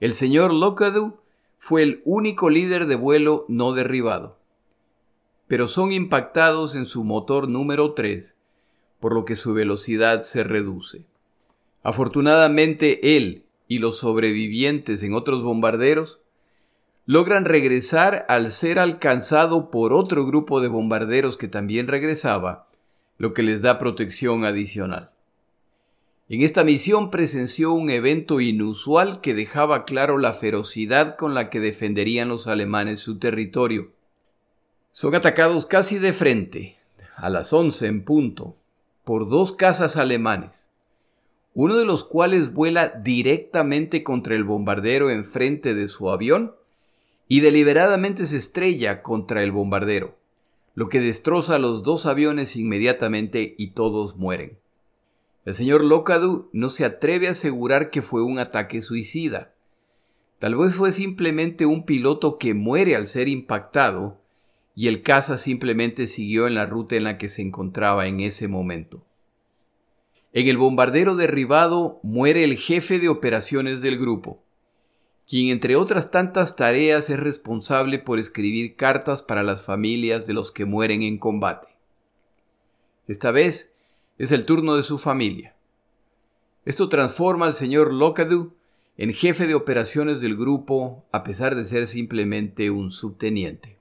El 0.00 0.14
señor 0.14 0.52
Locadu 0.52 1.18
fue 1.58 1.82
el 1.82 2.00
único 2.04 2.48
líder 2.48 2.86
de 2.86 2.94
vuelo 2.94 3.44
no 3.48 3.72
derribado, 3.72 4.38
pero 5.48 5.66
son 5.66 5.92
impactados 5.92 6.74
en 6.74 6.86
su 6.86 7.04
motor 7.04 7.48
número 7.48 7.92
3, 7.92 8.36
por 9.00 9.12
lo 9.12 9.24
que 9.24 9.36
su 9.36 9.52
velocidad 9.52 10.22
se 10.22 10.42
reduce. 10.42 11.04
Afortunadamente 11.82 13.16
él 13.16 13.44
y 13.68 13.80
los 13.80 13.98
sobrevivientes 13.98 15.02
en 15.02 15.12
otros 15.14 15.42
bombarderos 15.42 16.20
logran 17.06 17.44
regresar 17.44 18.26
al 18.28 18.50
ser 18.50 18.80
alcanzado 18.80 19.70
por 19.70 19.92
otro 19.92 20.26
grupo 20.26 20.60
de 20.60 20.66
bombarderos 20.66 21.38
que 21.38 21.46
también 21.46 21.86
regresaba, 21.86 22.66
lo 23.16 23.32
que 23.32 23.44
les 23.44 23.62
da 23.62 23.78
protección 23.78 24.44
adicional. 24.44 25.10
En 26.28 26.42
esta 26.42 26.64
misión 26.64 27.12
presenció 27.12 27.72
un 27.72 27.88
evento 27.88 28.40
inusual 28.40 29.20
que 29.20 29.32
dejaba 29.32 29.84
claro 29.84 30.18
la 30.18 30.32
ferocidad 30.32 31.14
con 31.14 31.34
la 31.34 31.48
que 31.48 31.60
defenderían 31.60 32.28
los 32.28 32.48
alemanes 32.48 32.98
su 32.98 33.20
territorio. 33.20 33.92
Son 34.90 35.14
atacados 35.14 35.66
casi 35.66 36.00
de 36.00 36.12
frente, 36.12 36.76
a 37.14 37.30
las 37.30 37.52
once 37.52 37.86
en 37.86 38.04
punto, 38.04 38.56
por 39.04 39.28
dos 39.28 39.52
cazas 39.52 39.96
alemanes, 39.96 40.68
uno 41.54 41.76
de 41.76 41.84
los 41.84 42.02
cuales 42.02 42.52
vuela 42.52 42.88
directamente 42.88 44.02
contra 44.02 44.34
el 44.34 44.42
bombardero 44.42 45.10
enfrente 45.10 45.74
de 45.74 45.86
su 45.86 46.10
avión 46.10 46.55
y 47.28 47.40
deliberadamente 47.40 48.26
se 48.26 48.36
estrella 48.36 49.02
contra 49.02 49.42
el 49.42 49.52
bombardero, 49.52 50.16
lo 50.74 50.88
que 50.88 51.00
destroza 51.00 51.58
los 51.58 51.82
dos 51.82 52.06
aviones 52.06 52.56
inmediatamente 52.56 53.54
y 53.58 53.68
todos 53.68 54.16
mueren. 54.16 54.58
El 55.44 55.54
señor 55.54 55.84
Locadu 55.84 56.48
no 56.52 56.68
se 56.68 56.84
atreve 56.84 57.28
a 57.28 57.32
asegurar 57.32 57.90
que 57.90 58.02
fue 58.02 58.22
un 58.22 58.38
ataque 58.38 58.82
suicida. 58.82 59.52
Tal 60.38 60.56
vez 60.56 60.74
fue 60.74 60.92
simplemente 60.92 61.66
un 61.66 61.84
piloto 61.84 62.36
que 62.36 62.52
muere 62.52 62.94
al 62.94 63.08
ser 63.08 63.28
impactado 63.28 64.20
y 64.74 64.88
el 64.88 65.02
caza 65.02 65.38
simplemente 65.38 66.06
siguió 66.06 66.46
en 66.46 66.54
la 66.54 66.66
ruta 66.66 66.96
en 66.96 67.04
la 67.04 67.16
que 67.16 67.28
se 67.28 67.42
encontraba 67.42 68.06
en 68.06 68.20
ese 68.20 68.46
momento. 68.46 69.02
En 70.32 70.48
el 70.48 70.58
bombardero 70.58 71.16
derribado 71.16 71.98
muere 72.02 72.44
el 72.44 72.56
jefe 72.56 72.98
de 72.98 73.08
operaciones 73.08 73.80
del 73.80 73.98
grupo, 73.98 74.42
quien 75.26 75.48
entre 75.48 75.74
otras 75.74 76.10
tantas 76.10 76.54
tareas 76.54 77.10
es 77.10 77.18
responsable 77.18 77.98
por 77.98 78.18
escribir 78.18 78.76
cartas 78.76 79.22
para 79.22 79.42
las 79.42 79.62
familias 79.62 80.26
de 80.26 80.34
los 80.34 80.52
que 80.52 80.64
mueren 80.64 81.02
en 81.02 81.18
combate. 81.18 81.68
Esta 83.08 83.32
vez 83.32 83.72
es 84.18 84.30
el 84.30 84.44
turno 84.46 84.76
de 84.76 84.84
su 84.84 84.98
familia. 84.98 85.54
Esto 86.64 86.88
transforma 86.88 87.46
al 87.46 87.54
señor 87.54 87.92
Locadu 87.92 88.54
en 88.96 89.12
jefe 89.12 89.46
de 89.46 89.54
operaciones 89.54 90.20
del 90.20 90.36
grupo 90.36 91.04
a 91.12 91.22
pesar 91.22 91.56
de 91.56 91.64
ser 91.64 91.86
simplemente 91.86 92.70
un 92.70 92.90
subteniente. 92.90 93.78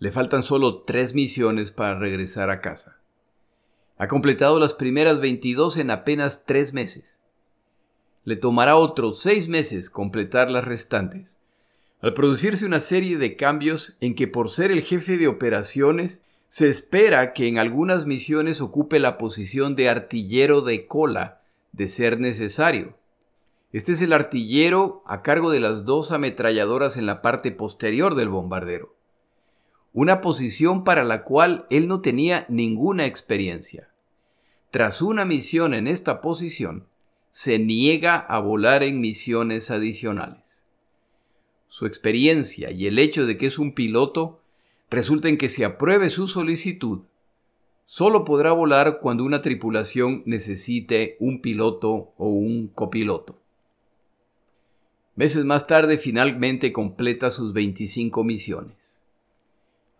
Le 0.00 0.10
faltan 0.10 0.42
solo 0.42 0.82
tres 0.82 1.14
misiones 1.14 1.72
para 1.72 1.98
regresar 1.98 2.50
a 2.50 2.60
casa. 2.60 3.00
Ha 3.96 4.06
completado 4.06 4.58
las 4.60 4.74
primeras 4.74 5.20
22 5.20 5.76
en 5.78 5.90
apenas 5.90 6.44
tres 6.46 6.72
meses 6.72 7.17
le 8.28 8.36
tomará 8.36 8.76
otros 8.76 9.20
seis 9.20 9.48
meses 9.48 9.88
completar 9.88 10.50
las 10.50 10.62
restantes, 10.62 11.38
al 12.02 12.12
producirse 12.12 12.66
una 12.66 12.78
serie 12.78 13.16
de 13.16 13.36
cambios 13.36 13.96
en 14.02 14.14
que 14.14 14.28
por 14.28 14.50
ser 14.50 14.70
el 14.70 14.82
jefe 14.82 15.16
de 15.16 15.28
operaciones 15.28 16.20
se 16.46 16.68
espera 16.68 17.32
que 17.32 17.48
en 17.48 17.56
algunas 17.56 18.04
misiones 18.04 18.60
ocupe 18.60 18.98
la 18.98 19.16
posición 19.16 19.76
de 19.76 19.88
artillero 19.88 20.60
de 20.60 20.86
cola, 20.86 21.40
de 21.72 21.88
ser 21.88 22.20
necesario. 22.20 22.98
Este 23.72 23.92
es 23.92 24.02
el 24.02 24.12
artillero 24.12 25.02
a 25.06 25.22
cargo 25.22 25.50
de 25.50 25.60
las 25.60 25.86
dos 25.86 26.12
ametralladoras 26.12 26.98
en 26.98 27.06
la 27.06 27.22
parte 27.22 27.50
posterior 27.50 28.14
del 28.14 28.28
bombardero, 28.28 28.94
una 29.94 30.20
posición 30.20 30.84
para 30.84 31.02
la 31.02 31.24
cual 31.24 31.64
él 31.70 31.88
no 31.88 32.02
tenía 32.02 32.44
ninguna 32.50 33.06
experiencia. 33.06 33.88
Tras 34.68 35.00
una 35.00 35.24
misión 35.24 35.72
en 35.72 35.88
esta 35.88 36.20
posición, 36.20 36.88
se 37.38 37.60
niega 37.60 38.16
a 38.16 38.40
volar 38.40 38.82
en 38.82 38.98
misiones 38.98 39.70
adicionales. 39.70 40.64
Su 41.68 41.86
experiencia 41.86 42.72
y 42.72 42.88
el 42.88 42.98
hecho 42.98 43.26
de 43.26 43.38
que 43.38 43.46
es 43.46 43.60
un 43.60 43.74
piloto 43.76 44.40
resulta 44.90 45.28
en 45.28 45.38
que 45.38 45.48
si 45.48 45.62
apruebe 45.62 46.08
su 46.10 46.26
solicitud, 46.26 47.02
solo 47.84 48.24
podrá 48.24 48.50
volar 48.50 48.98
cuando 48.98 49.22
una 49.22 49.40
tripulación 49.40 50.24
necesite 50.26 51.16
un 51.20 51.40
piloto 51.40 52.12
o 52.16 52.28
un 52.28 52.66
copiloto. 52.66 53.38
Meses 55.14 55.44
más 55.44 55.68
tarde 55.68 55.96
finalmente 55.96 56.72
completa 56.72 57.30
sus 57.30 57.52
25 57.52 58.24
misiones. 58.24 58.98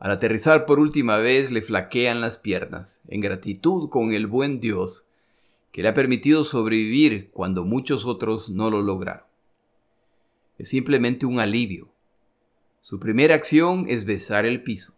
Al 0.01 0.11
aterrizar 0.11 0.67
por 0.67 0.81
última 0.81 1.19
vez 1.19 1.53
le 1.53 1.63
flaquean 1.63 2.21
las 2.21 2.37
piernas, 2.37 3.01
en 3.07 3.21
gratitud 3.21 3.91
con 3.91 4.13
el 4.13 4.27
buen 4.27 4.59
Dios 4.59 5.05
que 5.73 5.83
le 5.83 5.89
ha 5.89 5.95
permitido 5.95 6.45
sobrevivir 6.45 7.31
cuando 7.31 7.65
muchos 7.65 8.07
otros 8.07 8.51
no 8.51 8.71
lo 8.71 8.83
lograron. 8.83 9.25
Es 10.59 10.71
simplemente 10.71 11.27
un 11.27 11.39
alivio. 11.39 11.89
Su 12.81 12.99
primera 12.99 13.35
acción 13.35 13.87
es 13.89 14.05
besar 14.05 14.47
el 14.47 14.63
piso. 14.63 14.95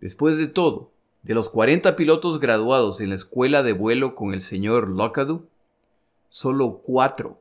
Después 0.00 0.36
de 0.36 0.48
todo, 0.48 0.92
de 1.22 1.34
los 1.34 1.48
40 1.48 1.94
pilotos 1.94 2.40
graduados 2.40 3.00
en 3.00 3.10
la 3.10 3.14
escuela 3.14 3.62
de 3.62 3.72
vuelo 3.72 4.14
con 4.14 4.34
el 4.34 4.42
señor 4.42 4.88
Locadu, 4.88 5.46
solo 6.28 6.80
cuatro 6.82 7.40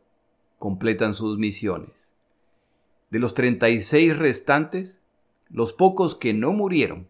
completan 0.59 1.15
sus 1.15 1.39
misiones. 1.39 2.11
De 3.09 3.19
los 3.19 3.33
36 3.33 4.17
restantes, 4.17 4.99
los 5.49 5.73
pocos 5.73 6.15
que 6.15 6.33
no 6.33 6.53
murieron 6.53 7.09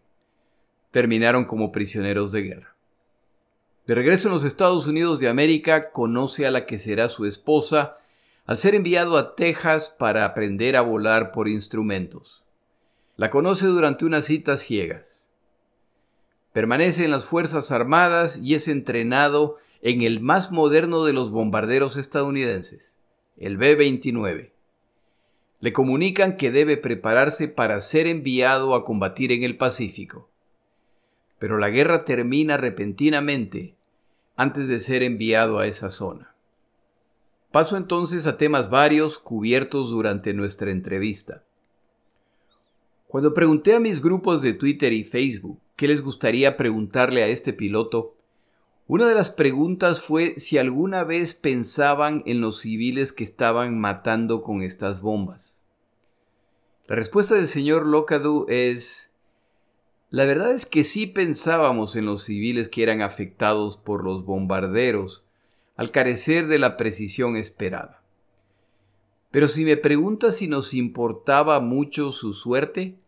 terminaron 0.90 1.44
como 1.44 1.70
prisioneros 1.70 2.32
de 2.32 2.42
guerra. 2.42 2.71
De 3.86 3.96
regreso 3.96 4.28
en 4.28 4.34
los 4.34 4.44
Estados 4.44 4.86
Unidos 4.86 5.18
de 5.18 5.28
América, 5.28 5.90
conoce 5.90 6.46
a 6.46 6.52
la 6.52 6.66
que 6.66 6.78
será 6.78 7.08
su 7.08 7.26
esposa 7.26 7.96
al 8.46 8.56
ser 8.56 8.76
enviado 8.76 9.18
a 9.18 9.34
Texas 9.34 9.94
para 9.98 10.24
aprender 10.24 10.76
a 10.76 10.82
volar 10.82 11.32
por 11.32 11.48
instrumentos. 11.48 12.44
La 13.16 13.28
conoce 13.30 13.66
durante 13.66 14.04
unas 14.04 14.26
citas 14.26 14.60
ciegas. 14.60 15.28
Permanece 16.52 17.04
en 17.04 17.10
las 17.10 17.24
Fuerzas 17.24 17.72
Armadas 17.72 18.38
y 18.38 18.54
es 18.54 18.68
entrenado 18.68 19.56
en 19.80 20.02
el 20.02 20.20
más 20.20 20.52
moderno 20.52 21.04
de 21.04 21.12
los 21.12 21.32
bombarderos 21.32 21.96
estadounidenses, 21.96 22.98
el 23.36 23.56
B-29. 23.56 24.50
Le 25.58 25.72
comunican 25.72 26.36
que 26.36 26.52
debe 26.52 26.76
prepararse 26.76 27.48
para 27.48 27.80
ser 27.80 28.06
enviado 28.06 28.76
a 28.76 28.84
combatir 28.84 29.32
en 29.32 29.42
el 29.42 29.56
Pacífico 29.56 30.31
pero 31.42 31.58
la 31.58 31.70
guerra 31.70 32.04
termina 32.04 32.56
repentinamente 32.56 33.74
antes 34.36 34.68
de 34.68 34.78
ser 34.78 35.02
enviado 35.02 35.58
a 35.58 35.66
esa 35.66 35.90
zona. 35.90 36.36
Paso 37.50 37.76
entonces 37.76 38.28
a 38.28 38.36
temas 38.36 38.70
varios 38.70 39.18
cubiertos 39.18 39.90
durante 39.90 40.34
nuestra 40.34 40.70
entrevista. 40.70 41.42
Cuando 43.08 43.34
pregunté 43.34 43.74
a 43.74 43.80
mis 43.80 44.00
grupos 44.00 44.40
de 44.40 44.52
Twitter 44.52 44.92
y 44.92 45.02
Facebook 45.02 45.58
qué 45.74 45.88
les 45.88 46.00
gustaría 46.00 46.56
preguntarle 46.56 47.24
a 47.24 47.26
este 47.26 47.52
piloto, 47.52 48.14
Una 48.86 49.08
de 49.08 49.16
las 49.16 49.30
preguntas 49.30 50.00
fue 50.00 50.38
si 50.38 50.58
alguna 50.58 51.02
vez 51.02 51.34
pensaban 51.34 52.22
en 52.24 52.40
los 52.40 52.60
civiles 52.60 53.12
que 53.12 53.24
estaban 53.24 53.80
matando 53.80 54.44
con 54.44 54.62
estas 54.62 55.00
bombas. 55.00 55.60
La 56.86 56.94
respuesta 56.94 57.34
del 57.34 57.48
señor 57.48 57.84
Locadu 57.84 58.46
es, 58.48 59.11
la 60.12 60.26
verdad 60.26 60.52
es 60.52 60.66
que 60.66 60.84
sí 60.84 61.06
pensábamos 61.06 61.96
en 61.96 62.04
los 62.04 62.24
civiles 62.24 62.68
que 62.68 62.82
eran 62.82 63.00
afectados 63.00 63.78
por 63.78 64.04
los 64.04 64.26
bombarderos, 64.26 65.24
al 65.74 65.90
carecer 65.90 66.48
de 66.48 66.58
la 66.58 66.76
precisión 66.76 67.34
esperada. 67.34 68.02
Pero 69.30 69.48
si 69.48 69.64
me 69.64 69.78
preguntas 69.78 70.36
si 70.36 70.48
nos 70.48 70.74
importaba 70.74 71.60
mucho 71.60 72.12
su 72.12 72.34
suerte, 72.34 72.98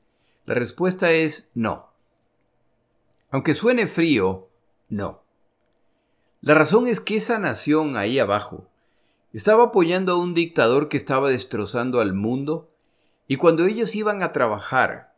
la 0.46 0.54
respuesta 0.54 1.12
es 1.12 1.50
no. 1.52 1.90
Aunque 3.30 3.52
suene 3.52 3.86
frío, 3.86 4.48
no. 4.88 5.24
La 6.40 6.54
razón 6.54 6.86
es 6.86 7.00
que 7.00 7.16
esa 7.16 7.38
nación 7.38 7.98
ahí 7.98 8.18
abajo 8.18 8.70
estaba 9.34 9.64
apoyando 9.64 10.14
a 10.14 10.16
un 10.16 10.32
dictador 10.32 10.88
que 10.88 10.96
estaba 10.96 11.28
destrozando 11.28 12.00
al 12.00 12.14
mundo 12.14 12.70
y 13.28 13.36
cuando 13.36 13.66
ellos 13.66 13.94
iban 13.94 14.22
a 14.22 14.32
trabajar, 14.32 15.13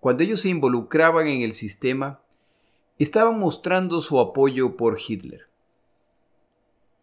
cuando 0.00 0.24
ellos 0.24 0.40
se 0.40 0.48
involucraban 0.48 1.28
en 1.28 1.42
el 1.42 1.52
sistema, 1.52 2.20
estaban 2.98 3.38
mostrando 3.38 4.00
su 4.00 4.18
apoyo 4.18 4.76
por 4.76 4.98
Hitler. 4.98 5.48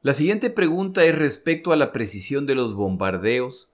La 0.01 0.13
siguiente 0.13 0.49
pregunta 0.49 1.03
es 1.05 1.15
respecto 1.15 1.71
a 1.71 1.75
la 1.75 1.91
precisión 1.91 2.45
de 2.45 2.55
los 2.55 2.73
bombardeos, 2.73 3.69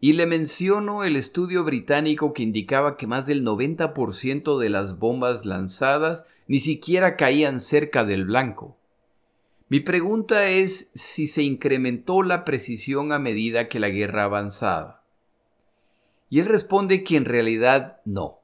y 0.00 0.14
le 0.14 0.26
menciono 0.26 1.04
el 1.04 1.14
estudio 1.14 1.62
británico 1.62 2.32
que 2.32 2.42
indicaba 2.42 2.96
que 2.96 3.06
más 3.06 3.24
del 3.24 3.44
90% 3.44 4.58
de 4.58 4.68
las 4.68 4.98
bombas 4.98 5.46
lanzadas 5.46 6.24
ni 6.48 6.58
siquiera 6.58 7.16
caían 7.16 7.60
cerca 7.60 8.04
del 8.04 8.24
blanco. 8.24 8.76
Mi 9.68 9.78
pregunta 9.78 10.48
es 10.48 10.90
si 10.94 11.28
se 11.28 11.44
incrementó 11.44 12.22
la 12.22 12.44
precisión 12.44 13.12
a 13.12 13.18
medida 13.18 13.68
que 13.68 13.78
la 13.78 13.90
guerra 13.90 14.24
avanzaba. 14.24 15.04
Y 16.28 16.40
él 16.40 16.46
responde 16.46 17.04
que 17.04 17.16
en 17.16 17.24
realidad 17.24 18.00
no. 18.04 18.41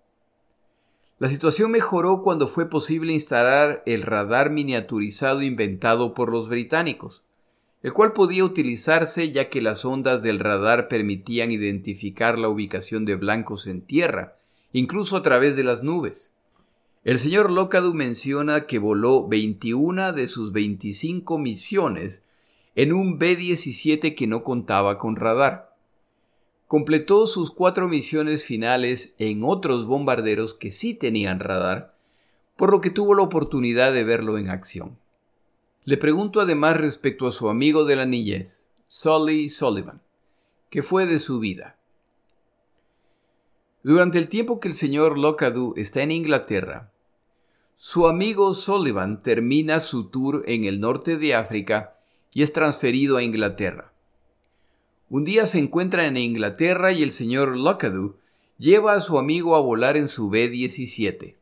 La 1.19 1.29
situación 1.29 1.73
mejoró 1.73 2.23
cuando 2.23 2.47
fue 2.47 2.71
posible 2.71 3.13
instalar 3.13 3.83
el 3.87 4.03
radar 4.03 4.51
miniaturizado 4.51 5.43
inventado 5.43 6.15
por 6.15 6.31
los 6.31 6.49
británicos, 6.49 7.25
el 7.83 7.93
cual 7.93 8.13
podía 8.13 8.45
utilizarse 8.45 9.33
ya 9.33 9.49
que 9.49 9.61
las 9.61 9.85
ondas 9.85 10.23
del 10.23 10.39
radar 10.39 10.87
permitían 10.87 11.51
identificar 11.51 12.39
la 12.39 12.49
ubicación 12.49 13.05
de 13.05 13.17
blancos 13.17 13.67
en 13.67 13.81
tierra, 13.81 14.37
incluso 14.73 15.17
a 15.17 15.23
través 15.23 15.57
de 15.57 15.65
las 15.65 15.83
nubes. 15.83 16.35
El 17.03 17.19
señor 17.19 17.51
Locadu 17.51 17.95
menciona 17.95 18.67
que 18.67 18.79
voló 18.79 19.27
21 19.27 20.13
de 20.13 20.29
sus 20.29 20.53
25 20.53 21.37
misiones 21.39 22.23
en 22.77 22.93
un 22.93 23.19
B-17 23.19 24.15
que 24.15 24.27
no 24.29 24.45
contaba 24.45 24.99
con 24.99 25.17
radar 25.17 25.68
completó 26.69 27.27
sus 27.27 27.51
cuatro 27.51 27.89
misiones 27.89 28.45
finales 28.45 29.15
en 29.19 29.43
otros 29.43 29.87
bombarderos 29.87 30.53
que 30.53 30.71
sí 30.71 30.93
tenían 30.93 31.41
radar, 31.41 31.97
por 32.57 32.71
lo 32.71 32.83
que 32.83 32.91
tuvo 32.91 33.15
la 33.15 33.23
oportunidad 33.23 33.93
de 33.93 34.05
verlo 34.05 34.37
en 34.37 34.51
acción. 34.51 34.99
Le 35.85 35.97
pregunto 35.97 36.43
además 36.43 36.77
respecto 36.77 37.27
a 37.27 37.33
su 37.33 37.49
amigo 37.49 37.87
de 37.87 37.97
la 37.97 38.05
niñez, 38.05 38.67
Sully 38.87 39.49
Sullivan, 39.49 40.03
que 40.69 40.83
fue 40.83 41.07
de 41.07 41.19
su 41.19 41.41
vida. 41.41 41.79
Durante 43.83 44.19
el 44.19 44.29
tiempo 44.29 44.61
que 44.61 44.69
el 44.69 44.75
señor 44.75 45.17
Locadu 45.17 45.73
está 45.79 46.03
en 46.03 46.11
Inglaterra, 46.11 46.93
su 47.77 48.07
amigo 48.07 48.53
Sullivan 48.53 49.21
termina 49.21 49.81
su 49.81 50.11
tour 50.11 50.43
en 50.47 50.65
el 50.65 50.81
norte 50.81 51.17
de 51.17 51.35
África 51.35 51.97
y 52.35 52.43
es 52.43 52.53
transferido 52.53 53.17
a 53.17 53.23
Inglaterra. 53.23 53.88
Un 55.11 55.25
día 55.25 55.47
se 55.47 55.59
encuentra 55.59 56.07
en 56.07 56.19
Inglaterra 56.19 56.93
y 56.93 57.03
el 57.03 57.13
señor 57.13 57.57
Lockadu 57.57 58.17
lleva 58.59 58.93
a 58.93 59.01
su 59.01 59.19
amigo 59.19 59.57
a 59.57 59.61
volar 59.61 59.97
en 59.97 60.07
su 60.07 60.29
B-17. 60.29 61.35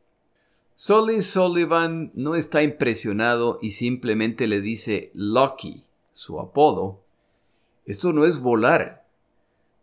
Sully 0.77 1.21
Sullivan 1.21 2.11
no 2.13 2.35
está 2.35 2.63
impresionado 2.63 3.59
y 3.61 3.71
simplemente 3.71 4.47
le 4.47 4.61
dice 4.61 5.11
Lucky, 5.13 5.83
su 6.13 6.39
apodo. 6.39 7.01
Esto 7.85 8.13
no 8.13 8.25
es 8.25 8.39
volar. 8.39 9.05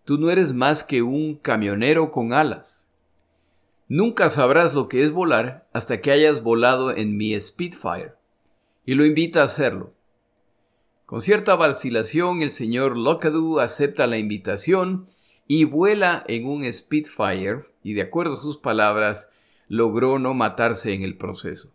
Tú 0.05 0.19
no 0.19 0.31
eres 0.31 0.55
más 0.55 0.85
que 0.85 1.03
un 1.03 1.35
camionero 1.35 2.11
con 2.11 2.33
alas. 2.33 2.87
Nunca 3.89 4.31
sabrás 4.31 4.73
lo 4.73 4.89
que 4.89 5.03
es 5.03 5.13
volar 5.13 5.67
hasta 5.73 6.01
que 6.01 6.11
hayas 6.11 6.43
volado 6.43 6.91
en 6.91 7.17
mi 7.17 7.39
Spitfire. 7.39 8.13
Y 8.87 8.95
lo 8.95 9.05
invita 9.05 9.43
a 9.43 9.47
hacerlo. 9.47 9.94
Con 11.07 11.21
cierta 11.21 11.55
vacilación, 11.55 12.41
el 12.41 12.51
señor 12.51 12.97
Lockadu 12.97 13.61
acepta 13.61 14.07
la 14.07 14.17
invitación 14.17 15.07
y 15.47 15.65
vuela 15.65 16.25
en 16.29 16.47
un 16.47 16.73
Spitfire 16.73 17.67
y, 17.83 17.93
de 17.93 18.03
acuerdo 18.03 18.35
a 18.35 18.41
sus 18.41 18.57
palabras, 18.57 19.29
logró 19.69 20.19
no 20.19 20.33
matarse 20.33 20.95
en 20.95 21.03
el 21.03 21.17
proceso. 21.17 21.71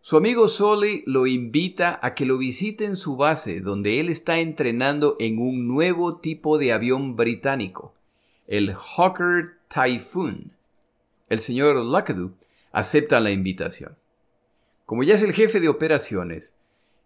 Su 0.00 0.16
amigo 0.16 0.48
Sully 0.48 1.04
lo 1.06 1.26
invita 1.26 1.98
a 2.02 2.14
que 2.14 2.26
lo 2.26 2.36
visite 2.36 2.84
en 2.84 2.96
su 2.96 3.16
base, 3.16 3.60
donde 3.60 4.00
él 4.00 4.08
está 4.08 4.40
entrenando 4.40 5.16
en 5.20 5.38
un 5.38 5.68
nuevo 5.68 6.16
tipo 6.16 6.58
de 6.58 6.72
avión 6.72 7.14
británico, 7.14 7.94
el 8.46 8.74
Hawker 8.74 9.56
Typhoon. 9.68 10.52
El 11.28 11.40
señor 11.40 11.76
Lockadu 11.76 12.34
acepta 12.72 13.20
la 13.20 13.30
invitación. 13.30 13.96
Como 14.84 15.04
ya 15.04 15.14
es 15.14 15.22
el 15.22 15.32
jefe 15.32 15.60
de 15.60 15.68
operaciones, 15.68 16.54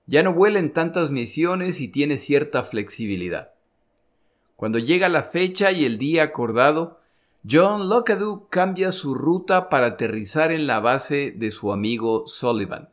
ya 0.09 0.23
no 0.23 0.33
vuela 0.33 0.59
en 0.59 0.73
tantas 0.73 1.11
misiones 1.11 1.81
y 1.81 1.89
tiene 1.89 2.17
cierta 2.17 2.65
flexibilidad. 2.65 3.53
Cuando 4.57 4.79
llega 4.79 5.09
la 5.09 5.23
fecha 5.23 5.71
y 5.71 5.85
el 5.85 5.99
día 5.99 6.25
acordado, 6.25 6.99
John 7.49 7.89
Lockadu 7.89 8.49
cambia 8.49 8.91
su 8.91 9.15
ruta 9.15 9.69
para 9.69 9.87
aterrizar 9.87 10.51
en 10.51 10.67
la 10.67 10.81
base 10.81 11.33
de 11.37 11.51
su 11.51 11.73
amigo 11.73 12.27
Sullivan. 12.27 12.89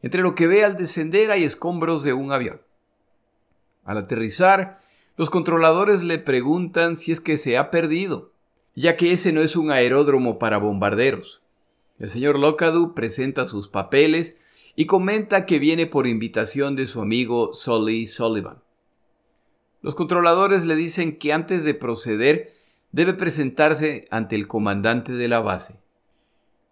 Entre 0.00 0.22
lo 0.22 0.34
que 0.34 0.46
ve 0.46 0.64
al 0.64 0.76
descender 0.76 1.30
hay 1.30 1.44
escombros 1.44 2.04
de 2.04 2.12
un 2.12 2.32
avión. 2.32 2.62
Al 3.84 3.98
aterrizar, 3.98 4.80
los 5.16 5.28
controladores 5.28 6.02
le 6.02 6.18
preguntan 6.18 6.96
si 6.96 7.12
es 7.12 7.20
que 7.20 7.36
se 7.36 7.58
ha 7.58 7.70
perdido, 7.70 8.32
ya 8.74 8.96
que 8.96 9.12
ese 9.12 9.32
no 9.32 9.42
es 9.42 9.56
un 9.56 9.70
aeródromo 9.72 10.38
para 10.38 10.58
bombarderos. 10.58 11.42
El 11.98 12.08
señor 12.08 12.38
Lockadu 12.38 12.94
presenta 12.94 13.46
sus 13.46 13.68
papeles 13.68 14.40
y 14.76 14.86
comenta 14.86 15.46
que 15.46 15.58
viene 15.58 15.86
por 15.86 16.06
invitación 16.06 16.76
de 16.76 16.86
su 16.86 17.00
amigo 17.00 17.54
Sully 17.54 18.06
Sullivan. 18.06 18.62
Los 19.82 19.94
controladores 19.94 20.64
le 20.64 20.76
dicen 20.76 21.18
que 21.18 21.32
antes 21.32 21.64
de 21.64 21.74
proceder 21.74 22.52
debe 22.92 23.14
presentarse 23.14 24.06
ante 24.10 24.36
el 24.36 24.46
comandante 24.46 25.12
de 25.12 25.28
la 25.28 25.40
base. 25.40 25.80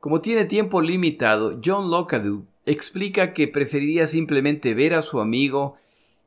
Como 0.00 0.20
tiene 0.20 0.44
tiempo 0.44 0.80
limitado, 0.80 1.60
John 1.64 1.90
Lockadu 1.90 2.46
explica 2.66 3.32
que 3.32 3.48
preferiría 3.48 4.06
simplemente 4.06 4.74
ver 4.74 4.94
a 4.94 5.00
su 5.00 5.20
amigo 5.20 5.76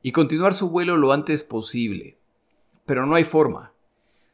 y 0.02 0.12
continuar 0.12 0.54
su 0.54 0.70
vuelo 0.70 0.98
lo 0.98 1.14
antes 1.14 1.44
posible. 1.44 2.18
Pero 2.86 3.06
no 3.06 3.16
hay 3.16 3.24
forma. 3.24 3.74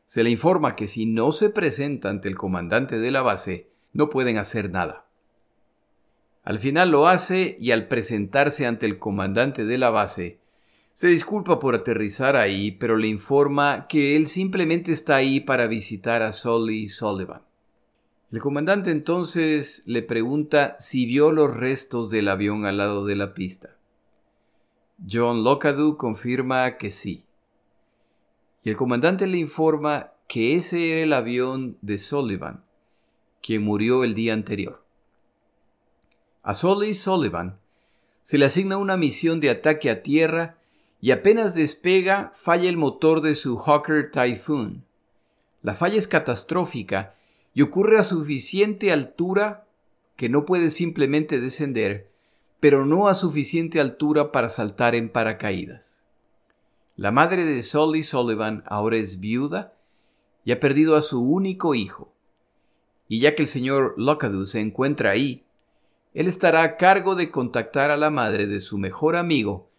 Se 0.06 0.24
le 0.24 0.30
informa 0.30 0.76
que 0.76 0.88
si 0.88 1.06
no 1.06 1.34
se 1.34 1.50
presenta 1.50 2.10
ante 2.10 2.30
el 2.30 2.38
comandante 2.38 2.98
de 2.98 3.12
la 3.12 3.22
base, 3.22 3.70
no 3.92 4.10
pueden 4.10 4.38
hacer 4.38 4.72
nada. 4.72 5.07
Al 6.48 6.60
final 6.60 6.92
lo 6.92 7.10
hace 7.10 7.58
y 7.60 7.72
al 7.72 7.90
presentarse 7.90 8.66
ante 8.66 8.86
el 8.86 9.00
comandante 9.00 9.66
de 9.66 9.78
la 9.78 9.90
base, 9.90 10.40
se 10.94 11.10
disculpa 11.10 11.60
por 11.60 11.76
aterrizar 11.76 12.38
ahí, 12.38 12.72
pero 12.72 12.96
le 12.96 13.10
informa 13.10 13.86
que 13.90 14.16
él 14.16 14.28
simplemente 14.28 14.94
está 14.94 15.18
ahí 15.18 15.42
para 15.42 15.68
visitar 15.68 16.22
a 16.22 16.32
Sully 16.32 16.88
Sullivan. 16.88 17.42
El 18.32 18.40
comandante 18.40 18.92
entonces 18.92 19.84
le 19.88 20.04
pregunta 20.04 20.78
si 20.80 21.06
vio 21.06 21.34
los 21.34 21.54
restos 21.54 22.10
del 22.10 22.30
avión 22.30 22.66
al 22.66 22.78
lado 22.78 23.04
de 23.04 23.18
la 23.18 23.34
pista. 23.34 23.76
John 25.06 25.44
Lockadu 25.44 25.98
confirma 25.98 26.78
que 26.78 26.92
sí. 26.92 27.26
Y 28.64 28.70
el 28.70 28.78
comandante 28.78 29.28
le 29.28 29.38
informa 29.38 30.14
que 30.30 30.56
ese 30.56 30.94
era 30.94 31.02
el 31.02 31.12
avión 31.12 31.78
de 31.82 31.98
Sullivan, 31.98 32.64
quien 33.42 33.64
murió 33.64 34.06
el 34.06 34.16
día 34.16 34.32
anterior. 34.32 34.87
A 36.48 36.54
Sully 36.54 36.94
Sullivan 36.94 37.60
se 38.24 38.38
le 38.38 38.46
asigna 38.46 38.78
una 38.78 38.96
misión 38.96 39.42
de 39.42 39.50
ataque 39.50 39.90
a 39.90 40.02
tierra 40.02 40.56
y 41.02 41.12
apenas 41.12 41.56
despega 41.56 42.32
falla 42.36 42.70
el 42.70 42.78
motor 42.78 43.20
de 43.20 43.36
su 43.36 43.58
Hawker 43.58 44.12
Typhoon. 44.12 44.86
La 45.62 45.74
falla 45.74 45.98
es 45.98 46.08
catastrófica 46.08 47.16
y 47.54 47.64
ocurre 47.64 47.98
a 47.98 48.04
suficiente 48.04 48.94
altura 48.94 49.68
que 50.16 50.30
no 50.30 50.46
puede 50.46 50.70
simplemente 50.70 51.42
descender, 51.42 52.10
pero 52.62 52.86
no 52.86 53.10
a 53.10 53.14
suficiente 53.14 53.82
altura 53.82 54.32
para 54.32 54.48
saltar 54.48 54.96
en 54.96 55.10
paracaídas. 55.10 56.06
La 56.96 57.12
madre 57.12 57.44
de 57.44 57.62
Sully 57.62 58.06
Sullivan 58.06 58.64
ahora 58.68 58.96
es 58.96 59.20
viuda 59.20 59.74
y 60.46 60.54
ha 60.54 60.62
perdido 60.62 60.96
a 60.96 61.02
su 61.02 61.22
único 61.22 61.76
hijo. 61.76 62.14
Y 63.10 63.20
ya 63.20 63.36
que 63.36 63.42
el 63.42 63.50
señor 63.50 63.96
Lockadu 63.98 64.46
se 64.46 64.62
encuentra 64.62 65.12
ahí, 65.12 65.44
él 66.18 66.28
estará 66.28 66.64
a 66.64 66.78
cargo 66.78 67.14
de 67.14 67.30
contactar 67.30 67.92
a 67.92 67.96
la 67.96 68.10
madre 68.10 68.48
de 68.48 68.60
su 68.60 68.80
mejor 68.80 69.16
amigo 69.16 69.70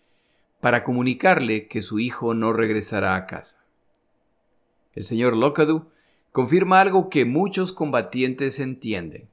para 0.61 0.85
comunicarle 0.85 1.67
que 1.67 1.83
su 1.83 1.99
hijo 1.99 2.33
no 2.33 2.53
regresará 2.53 3.17
a 3.17 3.27
casa. 3.27 3.65
El 4.95 5.05
señor 5.05 5.37
Locadu 5.37 5.87
confirma 6.31 6.81
algo 6.81 7.11
que 7.11 7.25
muchos 7.25 7.73
combatientes 7.73 8.61
entienden. 8.61 9.29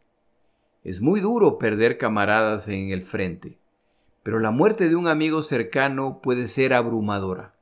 Es 0.84 1.00
muy 1.00 1.20
duro 1.20 1.60
perder 1.60 2.00
camaradas 2.00 2.68
en 2.70 2.90
el 2.90 3.04
frente, 3.04 3.60
pero 4.24 4.40
la 4.40 4.50
muerte 4.50 4.90
de 4.90 4.96
un 4.96 5.08
amigo 5.08 5.44
cercano 5.44 6.22
puede 6.24 6.48
ser 6.48 6.74
abrumadora. 6.74 7.54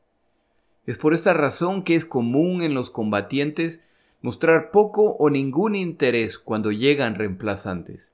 Es 0.85 0.97
por 0.97 1.13
esta 1.13 1.33
razón 1.33 1.83
que 1.83 1.95
es 1.95 2.05
común 2.05 2.61
en 2.61 2.73
los 2.73 2.91
combatientes 2.91 3.89
mostrar 4.21 4.71
poco 4.71 5.17
o 5.19 5.29
ningún 5.29 5.75
interés 5.75 6.39
cuando 6.39 6.71
llegan 6.71 7.15
reemplazantes. 7.15 8.12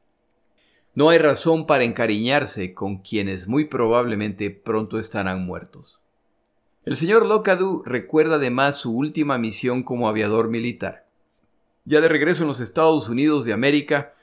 No 0.95 1.09
hay 1.09 1.17
razón 1.17 1.65
para 1.65 1.83
encariñarse 1.83 2.73
con 2.73 2.97
quienes 2.97 3.47
muy 3.47 3.65
probablemente 3.65 4.49
pronto 4.51 4.99
estarán 4.99 5.45
muertos. 5.45 5.99
El 6.85 6.95
señor 6.95 7.25
Locadu 7.25 7.83
recuerda 7.85 8.35
además 8.35 8.77
su 8.77 8.95
última 8.95 9.37
misión 9.37 9.83
como 9.83 10.07
aviador 10.07 10.49
militar. 10.49 11.07
Ya 11.85 12.01
de 12.01 12.07
regreso 12.07 12.43
en 12.43 12.47
los 12.47 12.59
Estados 12.59 13.09
Unidos 13.09 13.45
de 13.45 13.53
América, 13.53 14.13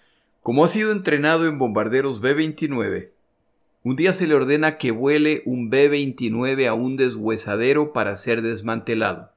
como 0.43 0.64
ha 0.64 0.69
sido 0.69 0.93
entrenado 0.93 1.47
en 1.47 1.59
bombarderos 1.59 2.21
B-29, 2.21 3.11
un 3.85 3.95
día 3.95 4.12
se 4.12 4.27
le 4.27 4.35
ordena 4.35 4.79
que 4.79 4.91
vuele 4.91 5.43
un 5.47 5.71
B-29 5.71 6.67
a 6.67 6.75
un 6.75 6.97
deshuesadero 6.97 7.93
para 7.93 8.17
ser 8.17 8.43
desmantelado. 8.43 9.31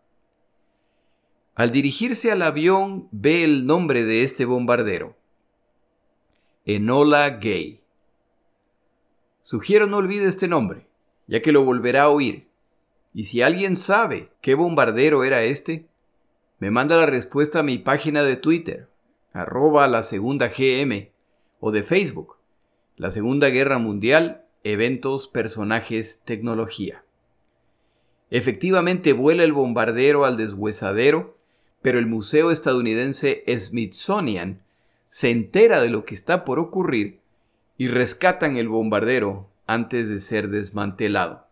Al 1.54 1.72
dirigirse 1.72 2.32
al 2.32 2.42
avión 2.42 3.10
ve 3.12 3.44
el 3.44 3.68
nombre 3.68 4.06
de 4.06 4.24
este 4.24 4.46
bombardero. 4.46 5.16
Enola 6.72 7.28
Gay. 7.32 7.82
Sugiero 9.42 9.88
no 9.88 9.98
olvide 9.98 10.28
este 10.28 10.48
nombre, 10.48 10.86
ya 11.26 11.42
que 11.42 11.52
lo 11.52 11.64
volverá 11.64 12.04
a 12.04 12.10
oír. 12.10 12.48
Y 13.12 13.24
si 13.24 13.42
alguien 13.42 13.76
sabe 13.76 14.30
qué 14.40 14.54
bombardero 14.54 15.24
era 15.24 15.42
este, 15.42 15.88
me 16.60 16.70
manda 16.70 16.96
la 16.98 17.08
respuesta 17.08 17.62
a 17.62 17.64
mi 17.64 17.80
página 17.80 18.22
de 18.22 18.36
Twitter, 18.36 18.88
arroba 19.34 19.88
la 19.88 20.04
segunda 20.04 20.50
GM, 20.50 21.10
o 21.60 21.72
de 21.72 21.82
Facebook, 21.82 22.36
la 22.98 23.10
Segunda 23.10 23.50
Guerra 23.50 23.80
Mundial, 23.80 24.46
eventos, 24.64 25.28
personajes, 25.28 26.22
tecnología. 26.24 27.04
Efectivamente 28.30 29.14
vuela 29.14 29.44
el 29.44 29.54
bombardero 29.54 30.24
al 30.24 30.38
deshuesadero, 30.38 31.36
pero 31.82 31.98
el 31.98 32.06
Museo 32.06 32.52
estadounidense 32.52 33.44
Smithsonian 33.58 34.62
se 35.10 35.30
entera 35.30 35.82
de 35.82 35.90
lo 35.90 36.06
que 36.06 36.14
está 36.14 36.46
por 36.46 36.60
ocurrir 36.60 37.20
y 37.78 37.90
rescatan 37.90 38.56
el 38.56 38.70
bombardero 38.70 39.50
antes 39.68 40.08
de 40.08 40.22
ser 40.22 40.50
desmantelado. 40.50 41.48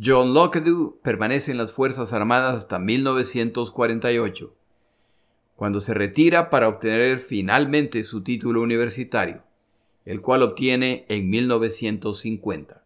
John 0.00 0.32
Lockwood 0.32 1.00
permanece 1.02 1.50
en 1.50 1.58
las 1.58 1.72
Fuerzas 1.72 2.12
Armadas 2.12 2.56
hasta 2.56 2.78
1948 2.78 4.54
cuando 5.58 5.80
se 5.80 5.92
retira 5.92 6.50
para 6.50 6.68
obtener 6.68 7.18
finalmente 7.18 8.04
su 8.04 8.22
título 8.22 8.62
universitario, 8.62 9.42
el 10.04 10.20
cual 10.20 10.42
obtiene 10.42 11.04
en 11.08 11.28
1950. 11.28 12.84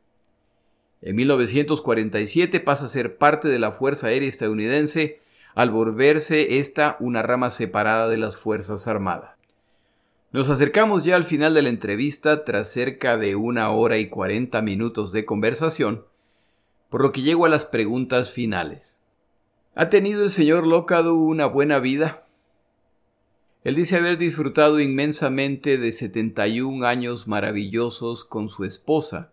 En 1.03 1.16
1947 1.16 2.61
pasa 2.61 2.86
a 2.86 2.88
ser 2.88 3.18
parte 3.18 3.48
de 3.48 3.59
la 3.59 3.72
Fuerza 3.72 4.07
Aérea 4.07 4.26
estadounidense 4.26 5.20
al 5.55 5.70
volverse 5.70 6.59
esta 6.59 6.96
una 7.00 7.22
rama 7.22 7.50
separada 7.50 8.09
de 8.09 8.16
las 8.16 8.36
Fuerzas 8.36 8.86
Armadas. 8.88 9.36
Nos 10.32 10.48
acercamos 10.48 11.05
ya 11.05 11.16
al 11.16 11.24
final 11.24 11.53
de 11.53 11.62
la 11.62 11.68
entrevista 11.68 12.44
tras 12.44 12.72
cerca 12.72 13.18
de 13.18 13.36
una 13.36 13.70
hora 13.70 13.98
y 13.98 14.09
cuarenta 14.09 14.62
minutos 14.62 15.12
de 15.12 15.26
conversación, 15.26 16.05
por 16.88 17.03
lo 17.03 17.12
que 17.12 17.20
llego 17.20 17.44
a 17.44 17.50
las 17.50 17.66
preguntas 17.66 18.30
finales. 18.30 18.98
¿Ha 19.74 19.90
tenido 19.90 20.22
el 20.22 20.30
señor 20.30 20.66
Locado 20.66 21.14
una 21.14 21.46
buena 21.46 21.78
vida? 21.78 22.26
Él 23.64 23.74
dice 23.74 23.96
haber 23.96 24.18
disfrutado 24.18 24.80
inmensamente 24.80 25.78
de 25.78 25.92
71 25.92 26.84
años 26.86 27.28
maravillosos 27.28 28.24
con 28.24 28.48
su 28.48 28.64
esposa, 28.64 29.32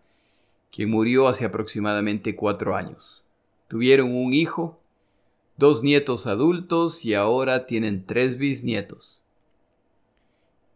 quien 0.70 0.90
murió 0.90 1.28
hace 1.28 1.44
aproximadamente 1.44 2.36
cuatro 2.36 2.76
años. 2.76 3.24
Tuvieron 3.68 4.14
un 4.14 4.32
hijo, 4.32 4.79
dos 5.60 5.82
nietos 5.82 6.26
adultos 6.26 7.04
y 7.04 7.12
ahora 7.12 7.66
tienen 7.66 8.06
tres 8.06 8.38
bisnietos. 8.38 9.20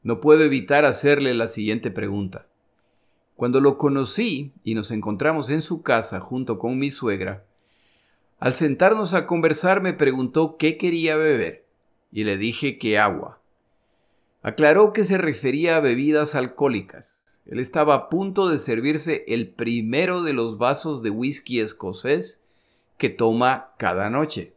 No 0.02 0.20
puedo 0.20 0.44
evitar 0.44 0.84
hacerle 0.84 1.32
la 1.32 1.48
siguiente 1.48 1.90
pregunta. 1.90 2.46
Cuando 3.34 3.62
lo 3.62 3.78
conocí 3.78 4.52
y 4.62 4.74
nos 4.74 4.90
encontramos 4.90 5.48
en 5.48 5.62
su 5.62 5.82
casa 5.82 6.20
junto 6.20 6.58
con 6.58 6.78
mi 6.78 6.90
suegra, 6.90 7.46
al 8.38 8.52
sentarnos 8.52 9.14
a 9.14 9.24
conversar 9.26 9.80
me 9.80 9.94
preguntó 9.94 10.58
qué 10.58 10.76
quería 10.76 11.16
beber 11.16 11.64
y 12.12 12.24
le 12.24 12.36
dije 12.36 12.76
que 12.76 12.98
agua. 12.98 13.40
Aclaró 14.42 14.92
que 14.92 15.02
se 15.02 15.16
refería 15.16 15.76
a 15.76 15.80
bebidas 15.80 16.34
alcohólicas. 16.34 17.24
Él 17.46 17.58
estaba 17.58 17.94
a 17.94 18.08
punto 18.10 18.50
de 18.50 18.58
servirse 18.58 19.24
el 19.28 19.48
primero 19.48 20.22
de 20.22 20.34
los 20.34 20.58
vasos 20.58 21.02
de 21.02 21.08
whisky 21.08 21.60
escocés 21.60 22.42
que 22.98 23.08
toma 23.08 23.72
cada 23.78 24.10
noche. 24.10 24.53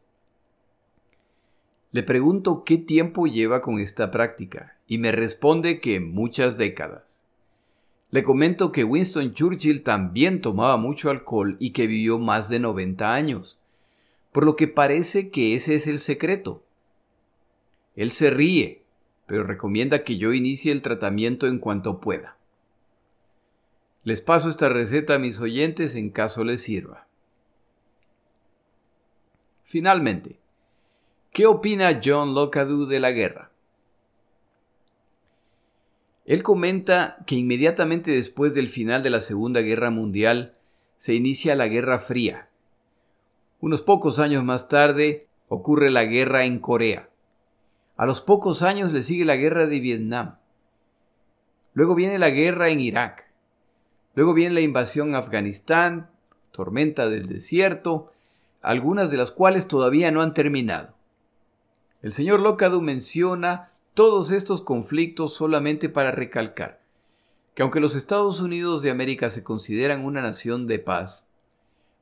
Le 1.97 2.03
pregunto 2.03 2.63
qué 2.63 2.77
tiempo 2.77 3.25
lleva 3.25 3.59
con 3.59 3.79
esta 3.79 4.11
práctica 4.11 4.77
y 4.85 4.99
me 4.99 5.11
responde 5.11 5.81
que 5.81 5.99
muchas 5.99 6.55
décadas. 6.55 7.23
Le 8.11 8.21
comento 8.21 8.71
que 8.71 8.83
Winston 8.83 9.33
Churchill 9.33 9.81
también 9.81 10.39
tomaba 10.39 10.77
mucho 10.77 11.09
alcohol 11.09 11.57
y 11.59 11.71
que 11.71 11.87
vivió 11.87 12.19
más 12.19 12.49
de 12.49 12.59
90 12.59 13.15
años, 13.15 13.57
por 14.31 14.45
lo 14.45 14.55
que 14.55 14.67
parece 14.67 15.31
que 15.31 15.55
ese 15.55 15.73
es 15.73 15.87
el 15.87 15.97
secreto. 15.97 16.63
Él 17.95 18.11
se 18.11 18.29
ríe 18.29 18.83
pero 19.25 19.43
recomienda 19.43 20.03
que 20.03 20.19
yo 20.19 20.33
inicie 20.33 20.71
el 20.71 20.83
tratamiento 20.83 21.47
en 21.47 21.57
cuanto 21.57 21.99
pueda. 21.99 22.37
Les 24.03 24.21
paso 24.21 24.49
esta 24.49 24.69
receta 24.69 25.15
a 25.15 25.17
mis 25.17 25.41
oyentes 25.41 25.95
en 25.95 26.11
caso 26.11 26.43
les 26.43 26.61
sirva. 26.61 27.07
Finalmente, 29.63 30.37
¿qué 31.38 31.45
opina 31.45 32.01
John 32.03 32.33
Locadu 32.33 32.88
de 32.88 32.99
la 32.99 33.11
guerra? 33.11 33.51
Él 36.25 36.41
comenta 36.41 37.17
que 37.27 37.35
inmediatamente 37.35 38.09
después 38.09 38.55
del 38.55 38.67
final 38.67 39.03
de 39.03 39.11
la 39.11 39.21
Segunda 39.21 39.61
Guerra 39.61 39.91
Mundial 39.91 40.55
se 40.95 41.13
inicia 41.13 41.55
la 41.55 41.67
Guerra 41.67 41.99
Fría. 41.99 42.49
Unos 43.59 43.83
pocos 43.83 44.17
años 44.17 44.43
más 44.43 44.67
tarde 44.67 45.27
ocurre 45.47 45.91
la 45.91 46.05
guerra 46.05 46.45
en 46.45 46.57
Corea. 46.57 47.07
A 47.97 48.07
los 48.07 48.21
pocos 48.21 48.63
años 48.63 48.91
le 48.91 49.03
sigue 49.03 49.23
la 49.23 49.35
guerra 49.35 49.67
de 49.67 49.79
Vietnam. 49.79 50.38
Luego 51.75 51.93
viene 51.93 52.17
la 52.17 52.31
guerra 52.31 52.69
en 52.69 52.79
Irak. 52.79 53.31
Luego 54.15 54.33
viene 54.33 54.55
la 54.55 54.61
invasión 54.61 55.13
a 55.13 55.19
Afganistán, 55.19 56.09
tormenta 56.51 57.07
del 57.07 57.27
desierto, 57.27 58.11
algunas 58.63 59.11
de 59.11 59.17
las 59.17 59.29
cuales 59.29 59.67
todavía 59.67 60.09
no 60.09 60.23
han 60.23 60.33
terminado. 60.33 60.96
El 62.08 62.14
señor 62.14 62.39
Locadu 62.39 62.80
menciona 62.80 63.74
todos 63.93 64.32
estos 64.32 64.62
conflictos 64.62 65.34
solamente 65.34 65.89
para 65.89 66.10
recalcar 66.10 66.80
que 67.53 67.64
aunque 67.64 67.82
los 67.82 67.95
Estados 67.95 68.39
Unidos 68.39 68.82
de 68.82 68.91
América 68.91 69.30
se 69.30 69.43
consideran 69.43 70.05
una 70.05 70.22
nación 70.22 70.68
de 70.68 70.80
paz, 70.80 71.28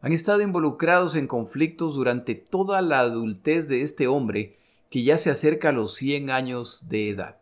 han 0.01 0.13
estado 0.13 0.43
involucrados 0.43 1.15
en 1.15 1.25
conflictos 1.25 1.95
durante 1.95 2.35
toda 2.35 2.83
la 2.83 2.99
adultez 2.99 3.67
de 3.67 3.81
este 3.81 4.05
hombre 4.05 4.59
que 4.91 5.01
ya 5.01 5.17
se 5.17 5.31
acerca 5.31 5.69
a 5.69 5.71
los 5.71 5.95
100 5.95 6.29
años 6.29 6.87
de 6.87 7.09
edad. 7.09 7.39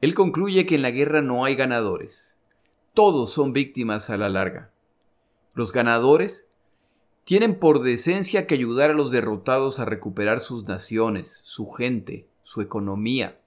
Él 0.00 0.14
concluye 0.14 0.66
que 0.66 0.76
en 0.76 0.82
la 0.82 0.92
guerra 0.92 1.20
no 1.20 1.44
hay 1.44 1.56
ganadores. 1.56 2.36
Todos 2.94 3.32
son 3.32 3.52
víctimas 3.52 4.08
a 4.08 4.16
la 4.16 4.28
larga. 4.28 4.70
Los 5.52 5.72
ganadores 5.72 6.46
tienen 7.24 7.54
por 7.54 7.82
decencia 7.82 8.46
que 8.46 8.54
ayudar 8.54 8.90
a 8.90 8.94
los 8.94 9.10
derrotados 9.10 9.78
a 9.78 9.84
recuperar 9.84 10.40
sus 10.40 10.64
naciones, 10.64 11.40
su 11.44 11.70
gente, 11.70 12.26
su 12.42 12.60
economía. 12.60 13.38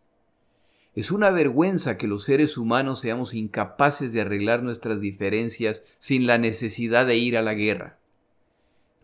Es 0.93 1.11
una 1.11 1.30
vergüenza 1.30 1.97
que 1.97 2.07
los 2.07 2.23
seres 2.23 2.57
humanos 2.57 2.99
seamos 2.99 3.34
incapaces 3.34 4.13
de 4.13 4.21
arreglar 4.21 4.63
nuestras 4.63 5.01
diferencias 5.01 5.84
sin 5.97 6.26
la 6.26 6.38
necesidad 6.38 7.05
de 7.05 7.17
ir 7.17 7.38
a 7.38 7.41
la 7.41 7.53
guerra. 7.53 7.99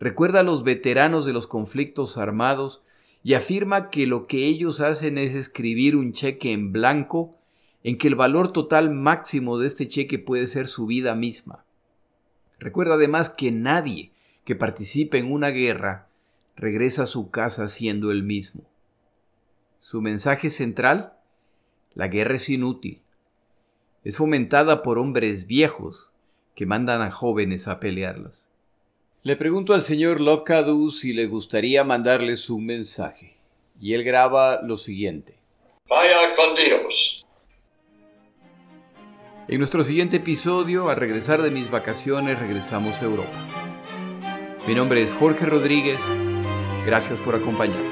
Recuerda 0.00 0.40
a 0.40 0.42
los 0.42 0.64
veteranos 0.64 1.26
de 1.26 1.34
los 1.34 1.46
conflictos 1.46 2.16
armados 2.16 2.82
y 3.22 3.34
afirma 3.34 3.90
que 3.90 4.06
lo 4.06 4.26
que 4.26 4.46
ellos 4.46 4.80
hacen 4.80 5.18
es 5.18 5.34
escribir 5.34 5.94
un 5.94 6.12
cheque 6.12 6.52
en 6.52 6.72
blanco 6.72 7.36
en 7.84 7.98
que 7.98 8.08
el 8.08 8.14
valor 8.14 8.52
total 8.52 8.90
máximo 8.90 9.58
de 9.58 9.66
este 9.66 9.86
cheque 9.86 10.18
puede 10.18 10.46
ser 10.46 10.68
su 10.68 10.86
vida 10.86 11.14
misma. 11.14 11.64
Recuerda 12.58 12.94
además 12.94 13.28
que 13.28 13.52
nadie 13.52 14.11
que 14.44 14.56
participe 14.56 15.18
en 15.18 15.32
una 15.32 15.48
guerra 15.48 16.08
regresa 16.56 17.04
a 17.04 17.06
su 17.06 17.30
casa 17.30 17.68
siendo 17.68 18.10
el 18.10 18.22
mismo. 18.22 18.62
Su 19.80 20.00
mensaje 20.00 20.50
central, 20.50 21.14
la 21.94 22.08
guerra 22.08 22.36
es 22.36 22.48
inútil. 22.48 23.00
es 24.04 24.16
fomentada 24.16 24.82
por 24.82 24.98
hombres 24.98 25.46
viejos 25.46 26.10
que 26.56 26.66
mandan 26.66 27.02
a 27.02 27.12
jóvenes 27.12 27.68
a 27.68 27.78
pelearlas. 27.78 28.48
Le 29.22 29.36
pregunto 29.36 29.74
al 29.74 29.82
señor 29.82 30.20
Locadu 30.20 30.90
si 30.90 31.12
le 31.12 31.26
gustaría 31.26 31.84
mandarles 31.84 32.50
un 32.50 32.66
mensaje, 32.66 33.36
y 33.80 33.94
él 33.94 34.02
graba 34.02 34.60
lo 34.62 34.76
siguiente. 34.76 35.36
Vaya 35.88 36.34
con 36.34 36.56
Dios. 36.56 37.24
En 39.46 39.58
nuestro 39.58 39.84
siguiente 39.84 40.16
episodio, 40.16 40.88
al 40.90 40.96
regresar 40.96 41.42
de 41.42 41.52
mis 41.52 41.70
vacaciones, 41.70 42.38
regresamos 42.38 43.00
a 43.00 43.04
Europa. 43.04 43.61
Mi 44.64 44.76
nombre 44.76 45.02
es 45.02 45.12
Jorge 45.12 45.44
Rodríguez. 45.44 46.00
Gracias 46.86 47.18
por 47.18 47.34
acompañarme. 47.34 47.82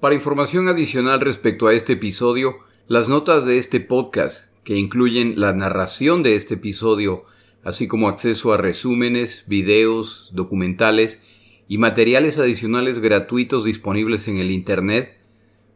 Para 0.00 0.14
información 0.14 0.68
adicional 0.68 1.20
respecto 1.20 1.66
a 1.66 1.74
este 1.74 1.94
episodio, 1.94 2.56
las 2.88 3.10
notas 3.10 3.44
de 3.44 3.58
este 3.58 3.80
podcast, 3.80 4.50
que 4.64 4.76
incluyen 4.76 5.38
la 5.38 5.52
narración 5.52 6.22
de 6.22 6.36
este 6.36 6.54
episodio, 6.54 7.26
así 7.62 7.86
como 7.86 8.08
acceso 8.08 8.54
a 8.54 8.56
resúmenes, 8.56 9.44
videos, 9.46 10.30
documentales 10.32 11.20
y 11.68 11.76
materiales 11.76 12.38
adicionales 12.38 13.00
gratuitos 13.00 13.64
disponibles 13.64 14.28
en 14.28 14.38
el 14.38 14.50
Internet, 14.50 15.25